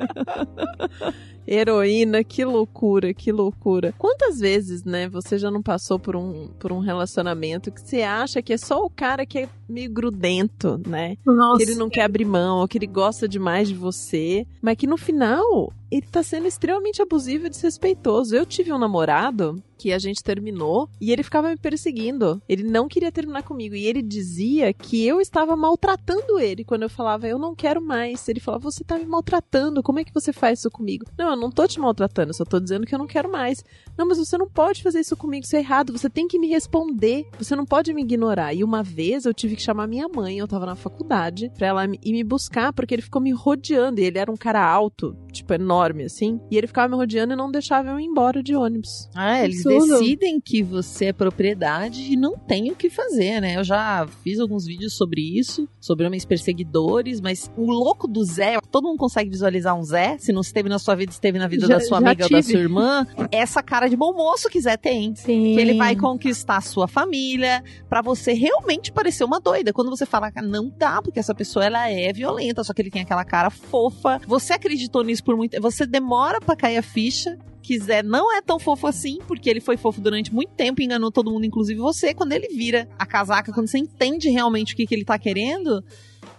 Heroína, 1.47 2.23
que 2.23 2.45
loucura, 2.45 3.13
que 3.13 3.33
loucura. 3.33 3.93
Quantas 3.99 4.39
vezes, 4.39 4.85
né, 4.85 5.09
você 5.09 5.39
já 5.39 5.51
não 5.51 5.63
passou 5.63 5.99
por 5.99 6.15
um, 6.17 6.49
por 6.59 6.73
um 6.73 6.79
relacionamento 6.79 7.71
que 7.73 7.81
você 7.81 8.03
acha 8.03 8.41
que 8.41 8.53
é 8.53 8.57
só 8.57 8.85
o 8.85 8.91
cara 8.91 9.27
que 9.27 9.41
é 9.41 9.49
meio 9.73 9.91
grudento, 9.91 10.81
né? 10.87 11.17
Nossa. 11.25 11.59
Que 11.59 11.71
ele 11.71 11.79
não 11.79 11.89
quer 11.89 12.03
abrir 12.03 12.25
mão, 12.25 12.61
ou 12.61 12.69
que 12.69 12.79
ele 12.79 12.87
gosta 12.87 13.29
demais 13.29 13.69
de 13.69 13.75
você, 13.75 14.47
mas 14.61 14.77
que 14.77 14.87
no 14.87 14.97
final 14.97 15.73
ele 15.93 16.07
tá 16.11 16.23
sendo 16.23 16.47
extremamente 16.47 17.03
abusivo 17.03 17.47
e 17.47 17.51
desrespeitoso. 17.51 18.35
Eu 18.35 18.47
tive 18.47 18.73
um 18.73 18.79
namorado 18.79 19.63
que 19.77 19.93
a 19.93 19.99
gente 19.99 20.23
terminou 20.23 20.89
e 20.99 21.13
ele 21.13 21.23
ficava 21.23 21.51
me 21.51 21.57
perseguindo. 21.57 22.41
Ele 22.49 22.63
não 22.63 22.89
queria 22.89 23.13
terminar 23.13 23.43
comigo 23.43 23.75
e 23.75 23.85
ele 23.85 24.01
dizia 24.01 24.73
que 24.73 25.05
eu 25.05 25.21
estava 25.21 25.55
maltratando 25.55 26.39
ele 26.39 26.65
quando 26.65 26.85
eu 26.85 26.89
falava 26.89 27.27
eu 27.27 27.39
não 27.39 27.55
quero 27.55 27.83
mais. 27.83 28.27
Ele 28.29 28.41
falava 28.41 28.63
você 28.63 28.83
tá 28.85 28.97
me 28.97 29.05
maltratando, 29.05 29.83
como 29.83 29.99
é 29.99 30.05
que 30.05 30.15
você 30.15 30.33
faz 30.33 30.61
isso 30.61 30.71
comigo? 30.71 31.05
Não, 31.19 31.31
eu 31.31 31.37
não 31.37 31.51
tô 31.51 31.67
te 31.67 31.79
maltratando, 31.79 32.31
eu 32.31 32.35
só 32.35 32.45
tô 32.45 32.59
dizendo 32.59 32.87
que 32.87 32.95
eu 32.95 32.99
não 32.99 33.07
quero 33.07 33.31
mais. 33.31 33.63
Não, 33.99 34.07
mas 34.07 34.17
você 34.17 34.39
não 34.39 34.49
pode 34.49 34.83
fazer 34.83 35.01
isso 35.01 35.17
comigo, 35.17 35.45
isso 35.45 35.57
é 35.57 35.59
errado. 35.59 35.93
Você 35.93 36.09
tem 36.09 36.27
que 36.27 36.39
me 36.39 36.49
responder. 36.49 37.27
Você 37.37 37.55
não 37.55 37.67
pode 37.67 37.93
me 37.93 38.03
ignorar. 38.03 38.55
E 38.55 38.65
uma 38.65 38.83
vez 38.83 39.27
eu 39.27 39.35
tive 39.35 39.57
que 39.57 39.62
chamar 39.63 39.87
minha 39.87 40.09
mãe, 40.09 40.39
eu 40.39 40.49
tava 40.49 40.67
na 40.67 40.75
faculdade, 40.77 41.51
pra 41.57 41.67
ela 41.69 41.85
ir 41.87 42.13
me 42.13 42.25
buscar, 42.25 42.73
porque 42.73 42.95
ele 42.95 43.03
ficou 43.03 43.21
me 43.23 43.31
rodeando. 43.33 44.01
E 44.01 44.05
ele 44.05 44.19
era 44.19 44.31
um 44.31 44.37
cara 44.37 44.65
alto, 44.65 45.17
tipo, 45.33 45.53
enorme, 45.55 46.05
assim. 46.05 46.41
E 46.51 46.57
ele 46.57 46.67
ficava 46.67 46.89
me 46.89 46.97
rodeando 46.97 47.33
e 47.33 47.37
não 47.37 47.51
deixava 47.51 47.91
eu 47.91 48.01
ir 48.01 48.05
embora 48.05 48.43
de 48.43 48.55
ônibus. 48.55 49.09
Ah, 49.15 49.45
eles 49.45 49.65
Absurdo. 49.65 49.99
decidem 50.01 50.41
que 50.41 50.63
você 50.63 51.07
é 51.07 51.13
propriedade 51.13 52.13
e 52.13 52.17
não 52.17 52.37
tem 52.37 52.71
o 52.71 52.77
que 52.77 52.91
fazer, 52.91 53.41
né? 53.41 53.57
Eu 53.57 53.65
já 53.65 54.07
fiz 54.23 54.39
alguns 54.41 54.67
vídeos 54.67 54.97
sobre 54.97 55.21
isso, 55.39 55.69
sobre 55.81 56.07
homens 56.07 56.25
perseguidores, 56.25 57.21
mas 57.21 57.51
o 57.57 57.71
louco 57.71 58.07
do 58.09 58.25
Zé, 58.25 58.59
todo 58.71 58.85
mundo 58.89 58.99
consegue 58.99 59.31
visualizar 59.31 59.75
um 59.79 59.83
Zé, 59.83 60.17
se 60.19 60.33
não 60.33 60.41
esteve 60.41 60.69
na 60.69 60.79
sua 60.79 60.95
vida, 60.95 61.13
esteve 61.13 61.39
na 61.39 61.47
vida 61.49 61.67
Já- 61.67 61.75
da 61.75 61.81
sua 61.81 61.99
amiga 61.99 62.25
ou 62.25 62.31
da 62.31 62.41
tive. 62.41 62.53
sua 62.53 62.61
irmã, 62.61 63.07
essa 63.31 63.63
cara 63.63 63.89
de 63.89 63.97
bom 63.97 64.13
moço 64.13 64.49
que 64.49 64.61
Zé 64.61 64.77
tem. 64.77 65.15
Sim. 65.15 65.55
Que 65.55 65.61
ele 65.61 65.75
vai 65.75 65.97
conquistar 65.97 66.57
a 66.57 66.61
sua 66.61 66.87
família 66.89 67.63
pra 67.89 68.03
você 68.03 68.33
realmente 68.33 68.93
parecer 68.93 69.25
uma 69.25 69.41
doida. 69.41 69.52
Quando 69.73 69.91
você 69.91 70.07
fala 70.07 70.31
que 70.31 70.41
não 70.41 70.69
dá, 70.69 71.01
porque 71.03 71.19
essa 71.19 71.35
pessoa 71.35 71.65
ela 71.65 71.89
é 71.89 72.13
violenta, 72.13 72.65
só 72.65 72.73
que 72.73 72.83
ele 72.83 72.91
tem 72.91 73.03
aquela 73.03 73.25
cara 73.25 73.51
fofa. 73.51 74.21
Você 74.27 74.53
acreditou 74.53 75.03
nisso 75.03 75.23
por 75.23 75.37
muito 75.37 75.61
Você 75.61 75.87
demora 75.87 76.41
pra 76.41 76.57
cair 76.57 76.79
a 76.79 76.83
ficha. 76.83 77.39
Zé 77.81 78.03
não 78.03 78.37
é 78.37 78.43
tão 78.43 78.59
fofo 78.59 78.87
assim, 78.87 79.19
porque 79.27 79.49
ele 79.49 79.61
foi 79.61 79.77
fofo 79.77 80.01
durante 80.01 80.35
muito 80.35 80.51
tempo, 80.51 80.83
enganou 80.83 81.11
todo 81.11 81.31
mundo, 81.31 81.47
inclusive 81.47 81.79
você. 81.79 82.13
Quando 82.13 82.33
ele 82.33 82.49
vira 82.49 82.89
a 82.99 83.07
casaca, 83.07 83.53
quando 83.53 83.69
você 83.69 83.79
entende 83.79 84.29
realmente 84.29 84.75
o 84.75 84.77
que, 84.77 84.85
que 84.85 84.95
ele 84.95 85.05
tá 85.05 85.19
querendo, 85.19 85.83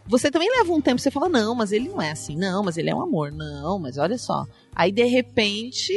você 0.05 0.29
também 0.29 0.49
leva 0.49 0.73
um 0.73 0.81
tempo, 0.81 0.99
você 0.99 1.09
fala, 1.09 1.29
não, 1.29 1.55
mas 1.55 1.71
ele 1.71 1.87
não 1.87 2.01
é 2.01 2.11
assim, 2.11 2.35
não, 2.35 2.61
mas 2.63 2.77
ele 2.77 2.89
é 2.89 2.95
um 2.95 3.01
amor, 3.01 3.31
não, 3.31 3.79
mas 3.79 3.97
olha 3.97 4.17
só. 4.17 4.45
Aí, 4.75 4.91
de 4.91 5.05
repente, 5.05 5.93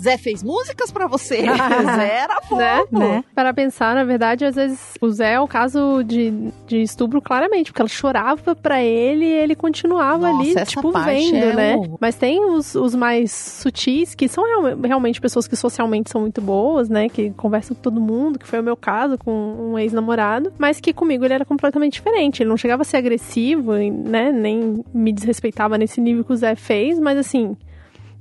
Zé 0.00 0.18
fez 0.18 0.42
músicas 0.42 0.90
pra 0.90 1.06
você. 1.06 1.36
Zé 1.96 2.16
era 2.18 2.40
fofo. 2.42 2.56
Né? 2.56 2.82
Né? 2.92 3.24
Para 3.34 3.54
pensar, 3.54 3.94
na 3.94 4.04
verdade, 4.04 4.44
às 4.44 4.54
vezes 4.56 4.94
o 5.00 5.08
Zé 5.10 5.34
é 5.34 5.40
um 5.40 5.46
caso 5.46 6.02
de, 6.04 6.32
de 6.66 6.82
estupro 6.82 7.20
claramente, 7.22 7.70
porque 7.70 7.82
ela 7.82 7.88
chorava 7.88 8.54
pra 8.54 8.82
ele 8.82 9.24
e 9.24 9.32
ele 9.32 9.54
continuava 9.54 10.30
Nossa, 10.32 10.58
ali, 10.60 10.66
tipo, 10.66 10.92
vendo, 10.92 11.36
é 11.36 11.52
né? 11.54 11.76
o- 11.76 11.96
Mas 12.00 12.16
tem 12.16 12.44
os, 12.44 12.74
os 12.74 12.94
mais 12.94 13.30
sutis, 13.32 14.14
que 14.14 14.28
são 14.28 14.44
real- 14.44 14.78
realmente 14.82 15.20
pessoas 15.20 15.46
que 15.48 15.56
socialmente 15.56 16.10
são 16.10 16.20
muito 16.22 16.40
boas, 16.40 16.88
né? 16.88 17.08
Que 17.08 17.30
conversam 17.30 17.74
com 17.76 17.82
todo 17.82 18.00
mundo, 18.00 18.38
que 18.38 18.46
foi 18.46 18.60
o 18.60 18.62
meu 18.62 18.76
caso 18.76 19.16
com 19.18 19.32
um 19.72 19.78
ex-namorado, 19.78 20.52
mas 20.58 20.80
que 20.80 20.92
comigo 20.92 21.24
ele 21.24 21.34
era 21.34 21.44
completamente 21.44 21.94
diferente. 21.94 22.42
Ele 22.42 22.50
não 22.50 22.56
chegava 22.56 22.82
a 22.82 22.84
ser 22.84 22.96
agressivo, 22.98 23.72
né? 23.74 24.30
Nem 24.32 24.84
me 24.92 25.12
desrespeitava 25.12 25.78
nesse 25.78 26.00
nível 26.00 26.24
que 26.24 26.32
o 26.32 26.36
Zé 26.36 26.54
fez, 26.54 26.98
mas 26.98 27.16
assim. 27.18 27.56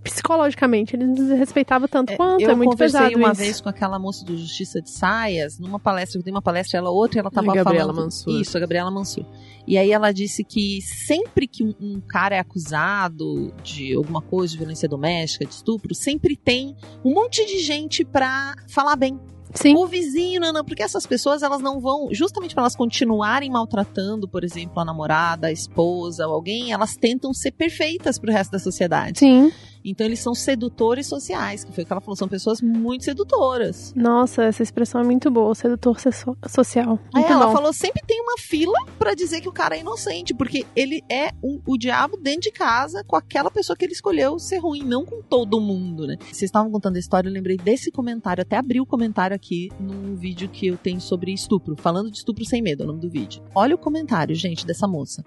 Psicologicamente, 0.04 0.96
ele 0.96 1.06
me 1.06 1.16
desrespeitava 1.16 1.88
tanto 1.88 2.12
É, 2.14 2.18
quanto. 2.18 2.42
eu 2.42 2.50
é 2.52 2.56
muito 2.56 2.72
conversei 2.72 3.00
pesado 3.00 3.18
uma 3.18 3.32
isso. 3.32 3.42
vez 3.42 3.62
com 3.62 3.70
aquela 3.70 3.98
moça 3.98 4.26
do 4.26 4.38
Justiça 4.38 4.82
de 4.82 4.90
Saias, 4.90 5.58
numa 5.60 5.80
palestra, 5.80 6.20
eu 6.20 6.24
dei 6.24 6.32
uma 6.34 6.42
palestra, 6.42 6.78
ela 6.78 6.90
outra, 6.90 7.18
e 7.18 7.22
ela 7.22 7.32
tava 7.32 7.52
A 7.52 7.56
Gabriela 7.56 7.94
falando... 7.94 8.04
Mansur. 8.06 8.42
Isso, 8.42 8.58
a 8.58 8.60
Gabriela 8.60 8.92
Mansur. 8.92 9.26
E 9.66 9.78
aí 9.78 9.92
ela 9.92 10.12
disse 10.12 10.44
que 10.44 10.82
sempre 10.82 11.48
que 11.48 11.64
um, 11.64 11.74
um 11.80 12.02
cara 12.02 12.36
é 12.36 12.40
acusado 12.40 13.54
de 13.64 13.94
alguma 13.96 14.22
coisa, 14.22 14.52
de 14.52 14.58
violência 14.58 14.90
doméstica, 14.90 15.46
de 15.46 15.54
estupro, 15.54 15.96
sempre 15.96 16.36
tem 16.36 16.76
um 17.04 17.14
monte 17.14 17.46
de 17.46 17.60
gente 17.60 18.04
pra 18.04 18.56
falar 18.68 18.96
bem. 18.96 19.20
Sim. 19.54 19.76
O 19.76 19.86
vizinho, 19.86 20.42
não, 20.42 20.52
não, 20.52 20.66
porque 20.66 20.82
essas 20.82 21.06
pessoas 21.06 21.44
elas 21.44 21.62
não 21.62 21.80
vão, 21.80 22.10
justamente 22.12 22.56
para 22.56 22.64
elas 22.64 22.76
continuarem 22.76 23.52
maltratando, 23.52 24.28
por 24.28 24.44
exemplo, 24.44 24.80
a 24.80 24.86
namorada, 24.86 25.48
a 25.48 25.52
esposa 25.52 26.28
ou 26.28 26.34
alguém, 26.34 26.72
elas 26.74 26.96
tentam 26.98 27.32
ser 27.34 27.52
perfeitas 27.52 28.18
pro 28.18 28.32
resto 28.32 28.52
da 28.52 28.60
sociedade. 28.60 29.20
Sim. 29.20 29.52
Então 29.86 30.06
eles 30.08 30.20
são 30.20 30.34
sedutores 30.34 31.08
sociais, 31.08 31.64
que 31.64 31.72
foi 31.72 31.84
o 31.84 31.88
que 31.88 31.92
ela 31.94 32.02
falou, 32.02 32.16
são 32.16 32.28
pessoas 32.28 32.62
muito 32.62 33.04
sedutoras. 33.04 33.94
Nossa, 33.96 34.44
essa 34.44 34.64
expressão 34.64 35.02
é 35.02 35.04
muito 35.04 35.30
boa, 35.30 35.54
sedutor 35.56 36.00
so- 36.00 36.38
social. 36.48 37.00
Muito 37.14 37.32
ela 37.32 37.48
bom. 37.48 37.54
falou, 37.54 37.74
sempre 37.74 38.02
tem 38.08 38.22
uma 38.22 38.38
fila 38.38 38.78
pra 38.98 39.14
dizer 39.14 39.42
que 39.42 39.50
o 39.50 39.52
cara 39.52 39.76
é 39.76 39.82
inocente, 39.82 40.34
porque 40.34 40.66
ele 40.76 41.02
é 41.10 41.32
um- 41.44 41.60
o 41.66 41.78
diabo 41.78 42.18
dentro 42.18 42.42
de 42.42 42.52
casa 42.52 43.04
com 43.04 43.16
aquela 43.16 43.52
pessoa 43.52 43.76
que 43.76 43.84
ele 43.86 43.94
escolheu 43.94 44.40
ser 44.40 44.60
ruim, 44.60 44.84
não 44.84 45.06
com 45.06 45.22
todo 45.22 45.60
mundo, 45.60 46.08
né? 46.08 46.16
Vocês 46.22 46.44
estavam 46.44 46.72
contando 46.72 46.96
a 46.96 47.00
história, 47.00 47.28
eu 47.28 47.34
lembrei 47.34 47.58
desse 47.58 47.92
comentário, 47.92 48.42
até 48.42 48.56
abri 48.58 48.80
o 48.80 48.86
comentário 48.86 49.36
aqui 49.36 49.70
num 49.80 50.16
vídeo 50.16 50.48
que 50.48 50.68
eu 50.68 50.78
tenho 50.78 51.02
sobre 51.02 51.34
estupro, 51.34 51.76
falando 51.78 52.10
de 52.10 52.18
estupro 52.18 52.46
sem 52.46 52.62
medo, 52.62 52.84
é 52.84 52.86
o 52.86 52.88
nome 52.88 53.00
do 53.02 53.10
vídeo. 53.10 53.42
Olha 53.54 53.76
o 53.76 53.78
comentário, 53.78 54.36
gente, 54.36 54.66
dessa 54.66 54.88
moça. 54.88 55.24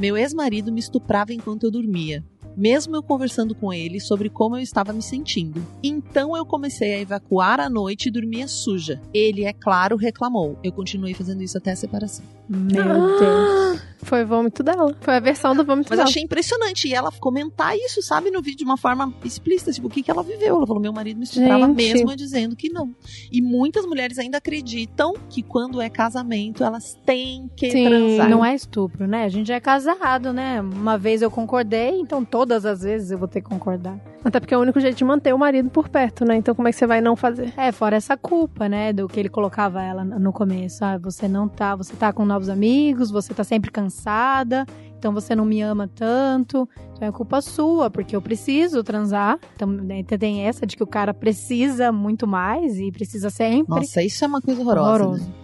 Meu 0.00 0.16
ex-marido 0.16 0.72
me 0.72 0.80
estuprava 0.80 1.32
enquanto 1.32 1.62
eu 1.64 1.70
dormia. 1.70 2.24
Mesmo 2.56 2.94
eu 2.94 3.02
conversando 3.02 3.54
com 3.54 3.72
ele 3.72 4.00
sobre 4.00 4.28
como 4.28 4.56
eu 4.56 4.62
estava 4.62 4.92
me 4.92 5.02
sentindo. 5.02 5.64
Então 5.82 6.36
eu 6.36 6.46
comecei 6.46 6.94
a 6.94 7.00
evacuar 7.00 7.60
à 7.60 7.68
noite 7.68 8.06
e 8.06 8.12
dormia 8.12 8.46
suja. 8.46 9.00
Ele, 9.12 9.44
é 9.44 9.52
claro, 9.52 9.96
reclamou. 9.96 10.58
Eu 10.62 10.72
continuei 10.72 11.14
fazendo 11.14 11.42
isso 11.42 11.58
até 11.58 11.72
a 11.72 11.76
separação. 11.76 12.24
Meu 12.48 13.18
Deus. 13.18 13.80
Ah, 13.80 13.80
Foi 14.02 14.22
vômito 14.24 14.62
dela. 14.62 14.94
Foi 15.00 15.16
a 15.16 15.20
versão 15.20 15.56
do 15.56 15.64
vômito 15.64 15.88
Mas 15.88 15.98
dela. 15.98 16.08
achei 16.10 16.22
impressionante. 16.22 16.86
E 16.88 16.92
ela 16.94 17.10
comentar 17.12 17.74
isso, 17.74 18.02
sabe, 18.02 18.30
no 18.30 18.42
vídeo 18.42 18.58
de 18.58 18.64
uma 18.64 18.76
forma 18.76 19.12
explícita, 19.24 19.72
tipo, 19.72 19.86
o 19.86 19.90
que, 19.90 20.02
que 20.02 20.10
ela 20.10 20.22
viveu. 20.22 20.56
Ela 20.56 20.66
falou: 20.66 20.82
meu 20.82 20.92
marido 20.92 21.16
me 21.16 21.24
estuprava 21.24 21.66
Gente. 21.68 21.76
mesmo 21.76 22.14
dizendo 22.14 22.54
que 22.54 22.68
não. 22.68 22.94
E 23.32 23.40
muitas 23.40 23.86
mulheres 23.86 24.18
ainda 24.18 24.36
acreditam 24.38 25.14
que 25.30 25.42
quando 25.42 25.80
é 25.80 25.88
casamento, 25.88 26.62
elas 26.62 26.98
têm 27.06 27.50
que 27.56 27.70
Sim, 27.70 27.84
transar. 27.88 28.28
Não 28.28 28.44
é 28.44 28.54
estupro, 28.54 29.06
né? 29.06 29.24
A 29.24 29.28
gente 29.28 29.48
já 29.48 29.54
é 29.54 29.60
casado, 29.60 30.32
né? 30.32 30.60
Uma 30.60 30.98
vez 30.98 31.22
eu 31.22 31.30
concordei, 31.30 31.98
então 31.98 32.22
todas 32.24 32.66
as 32.66 32.82
vezes 32.82 33.10
eu 33.10 33.16
vou 33.18 33.26
ter 33.28 33.40
que 33.40 33.48
concordar. 33.48 33.98
Até 34.22 34.40
porque 34.40 34.54
é 34.54 34.58
o 34.58 34.60
único 34.60 34.80
jeito 34.80 34.96
de 34.96 35.04
manter 35.04 35.34
o 35.34 35.38
marido 35.38 35.68
por 35.68 35.88
perto, 35.88 36.24
né? 36.24 36.36
Então 36.36 36.54
como 36.54 36.66
é 36.68 36.72
que 36.72 36.78
você 36.78 36.86
vai 36.86 37.00
não 37.00 37.14
fazer? 37.14 37.52
É, 37.58 37.70
fora 37.72 37.96
essa 37.96 38.16
culpa, 38.16 38.68
né? 38.68 38.92
Do 38.92 39.06
que 39.06 39.20
ele 39.20 39.28
colocava 39.28 39.82
ela 39.82 40.02
no 40.04 40.32
começo. 40.32 40.82
Ah, 40.84 40.96
você 40.98 41.28
não 41.28 41.46
tá, 41.46 41.74
você 41.76 41.94
tá 41.94 42.10
com 42.12 42.24
novos 42.34 42.48
amigos, 42.48 43.10
você 43.10 43.32
tá 43.32 43.44
sempre 43.44 43.70
cansada, 43.70 44.66
então 44.98 45.12
você 45.12 45.34
não 45.34 45.44
me 45.44 45.60
ama 45.60 45.88
tanto. 45.88 46.68
Então 46.92 47.08
é 47.08 47.12
culpa 47.12 47.40
sua, 47.40 47.90
porque 47.90 48.14
eu 48.16 48.22
preciso 48.22 48.82
transar. 48.82 49.38
Então 49.54 49.68
né, 49.68 50.02
tem 50.02 50.42
essa 50.46 50.66
de 50.66 50.76
que 50.76 50.82
o 50.82 50.86
cara 50.86 51.14
precisa 51.14 51.92
muito 51.92 52.26
mais 52.26 52.78
e 52.78 52.90
precisa 52.90 53.30
sempre. 53.30 53.68
Nossa, 53.68 54.02
isso 54.02 54.24
é 54.24 54.28
uma 54.28 54.40
coisa 54.40 54.60
horrorosa. 54.60 54.90
Horroroso. 54.90 55.24
né? 55.24 55.34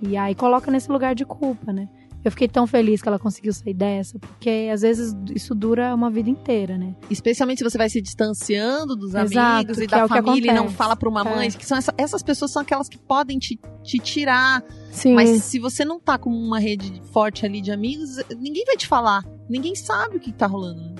E 0.00 0.16
aí 0.16 0.34
coloca 0.34 0.70
nesse 0.70 0.90
lugar 0.90 1.14
de 1.14 1.24
culpa, 1.24 1.72
né? 1.72 1.88
Eu 2.24 2.30
fiquei 2.32 2.48
tão 2.48 2.66
feliz 2.66 3.00
que 3.00 3.08
ela 3.08 3.18
conseguiu 3.18 3.52
sair 3.52 3.72
dessa, 3.74 4.18
porque 4.18 4.68
às 4.72 4.82
vezes 4.82 5.14
isso 5.34 5.54
dura 5.54 5.94
uma 5.94 6.10
vida 6.10 6.28
inteira, 6.28 6.76
né? 6.76 6.94
Especialmente 7.08 7.58
se 7.58 7.64
você 7.64 7.78
vai 7.78 7.88
se 7.88 8.02
distanciando 8.02 8.96
dos 8.96 9.14
Exato, 9.14 9.38
amigos 9.38 9.78
e 9.78 9.86
da 9.86 9.98
é 10.00 10.08
família 10.08 10.50
e 10.50 10.54
não 10.54 10.68
fala 10.68 10.96
pra 10.96 11.08
uma 11.08 11.22
mãe. 11.22 11.48
É. 11.48 11.50
Que 11.50 11.64
são 11.64 11.78
essa- 11.78 11.94
essas 11.96 12.22
pessoas 12.22 12.50
são 12.50 12.60
aquelas 12.62 12.88
que 12.88 12.98
podem 12.98 13.38
te, 13.38 13.58
te 13.82 13.98
tirar 13.98 14.62
Sim. 14.90 15.14
Mas 15.14 15.44
se 15.44 15.58
você 15.58 15.84
não 15.84 16.00
tá 16.00 16.18
com 16.18 16.30
uma 16.30 16.58
rede 16.58 17.00
forte 17.12 17.46
ali 17.46 17.60
de 17.60 17.70
amigos, 17.70 18.16
ninguém 18.38 18.64
vai 18.64 18.76
te 18.76 18.86
falar. 18.86 19.24
Ninguém 19.48 19.74
sabe 19.74 20.16
o 20.16 20.20
que 20.20 20.32
tá 20.32 20.46
rolando. 20.46 20.94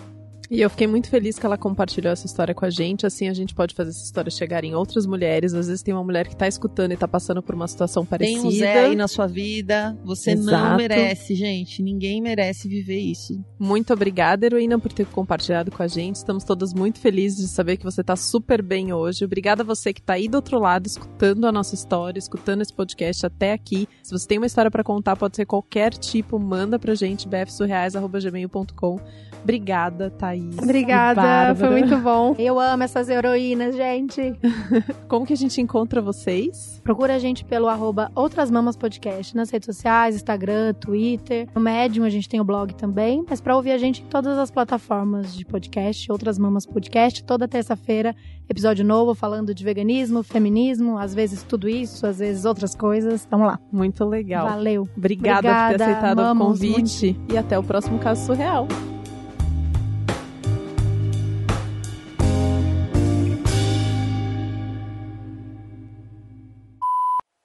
E 0.51 0.63
eu 0.63 0.71
fiquei 0.71 0.87
muito 0.87 1.11
feliz 1.11 1.39
que 1.39 1.45
ela 1.45 1.59
compartilhou 1.59 2.13
essa 2.13 2.27
história 2.27 2.55
com 2.55 2.65
a 2.65 2.71
gente. 2.71 3.05
Assim 3.05 3.29
a 3.29 3.35
gente 3.35 3.55
pode 3.55 3.75
fazer 3.75 3.91
essa 3.91 4.05
história 4.05 4.31
chegar 4.31 4.65
em 4.65 4.75
outras 4.75 5.07
mulheres. 5.07 5.53
Às 5.53 5.67
vezes 5.67 5.83
tem 5.83 5.93
uma 5.93 6.03
mulher 6.03 6.27
que 6.27 6.35
tá 6.35 6.49
escutando 6.49 6.93
e 6.93 6.97
tá 6.97 7.07
passando 7.07 7.43
por 7.43 7.55
uma 7.55 7.69
situação 7.69 8.05
parecida. 8.07 8.41
Tem 8.41 8.49
um 8.49 8.51
Zé 8.51 8.87
aí 8.87 8.97
na 8.97 9.07
sua 9.07 9.27
vida. 9.27 9.97
Você 10.05 10.35
não 10.35 10.45
Exato. 10.45 10.77
merece, 10.77 11.35
gente. 11.35 11.83
Ninguém 11.83 12.23
merece 12.23 12.67
viver 12.67 12.99
isso. 12.99 13.39
Muito 13.59 13.93
obrigada, 13.93 14.47
heroína, 14.47 14.79
por 14.79 14.93
ter 14.93 15.07
compartilhado 15.07 15.71
com 15.71 15.83
a 15.83 15.87
gente. 15.87 16.17
Estamos 16.17 16.45
todas 16.45 16.73
muito 16.73 16.99
felizes 16.99 17.39
de 17.39 17.49
saber 17.49 17.77
que 17.77 17.85
você 17.85 18.03
tá 18.03 18.17
super 18.17 18.63
bem 18.63 18.93
hoje. 18.93 19.25
Obrigada 19.25 19.63
a 19.63 19.67
você 19.67 19.93
que 19.93 20.01
tá 20.01 20.15
aí 20.15 20.29
do 20.29 20.37
outro 20.37 20.59
lado, 20.59 20.87
escutando 20.87 21.47
a 21.47 21.53
nossa 21.53 21.75
história, 21.75 22.19
escutando 22.19 22.63
esse 22.63 22.73
podcast 22.73 23.27
até 23.27 23.53
aqui. 23.53 23.87
Se 24.03 24.13
você 24.13 24.27
tem 24.27 24.39
uma 24.39 24.47
história 24.47 24.71
pra 24.71 24.83
contar, 24.83 25.15
pode 25.17 25.37
ser 25.37 25.45
qualquer 25.45 25.93
tipo, 25.93 26.39
manda 26.39 26.79
pra 26.79 26.95
gente, 26.95 27.29
bfsurreais.gmail.com. 27.29 28.99
Obrigada, 29.43 30.11
Thaís. 30.39 30.59
Obrigada, 30.59 31.53
E 31.53 31.55
foi 31.57 31.71
muito 31.71 31.97
bom. 31.99 32.35
Eu 32.39 32.59
amo 32.59 32.83
essas 32.83 33.09
heroínas, 33.09 33.77
gente. 33.77 34.35
Como 35.09 35.27
que 35.27 35.33
a 35.33 35.37
gente 35.37 35.61
encontra 35.61 36.01
vocês? 36.01 36.81
Procura 36.85 37.15
a 37.15 37.19
gente 37.19 37.45
pelo 37.45 37.69
arroba 37.69 38.11
Outras 38.15 38.51
Mamas 38.51 38.77
Podcast 38.77 39.37
nas 39.37 39.51
redes 39.51 39.67
sociais, 39.67 40.15
Instagram, 40.15 40.75
Twitter. 40.75 41.49
No 41.55 41.61
Medium 41.61 42.05
a 42.05 42.11
gente 42.11 42.29
tem 42.29 42.41
o 42.41 42.45
blog 42.45 42.75
também. 42.75 43.25
Mas 43.29 43.41
pra 43.41 43.57
ouvir 43.57 43.73
a 43.73 43.79
gente 43.79 44.03
em 44.03 44.07
todas 44.07 44.39
as 44.39 44.51
plataformas 44.51 45.35
de 45.35 45.45
podcast, 45.45 46.11
Outras 46.11 46.39
Mamas 46.39 46.67
Podcast, 46.67 47.25
toda 47.25 47.49
terça-feira, 47.49 48.15
episódio 48.49 48.85
novo 48.85 49.15
falando 49.15 49.55
de 49.55 49.65
veganismo, 49.65 50.23
feminismo, 50.23 50.99
às 50.99 51.15
vezes 51.15 51.43
tudo 51.43 51.69
isso, 51.69 52.07
às 52.07 52.19
vezes 52.19 52.45
outras 52.45 52.75
coisas. 52.75 53.27
Vamos 53.31 53.47
lá. 53.47 53.59
Muito 53.73 54.05
legal. 54.05 54.49
Valeu. 54.49 54.89
Obrigada, 54.97 55.37
por 55.37 55.43
ter 55.43 55.49
Obrigada, 55.49 55.85
aceitado 55.85 56.37
o 56.37 56.39
convite. 56.39 57.21
E 57.31 57.37
até 57.37 57.59
o 57.59 57.63
próximo 57.63 57.99
caso 57.99 58.27
surreal. 58.27 58.67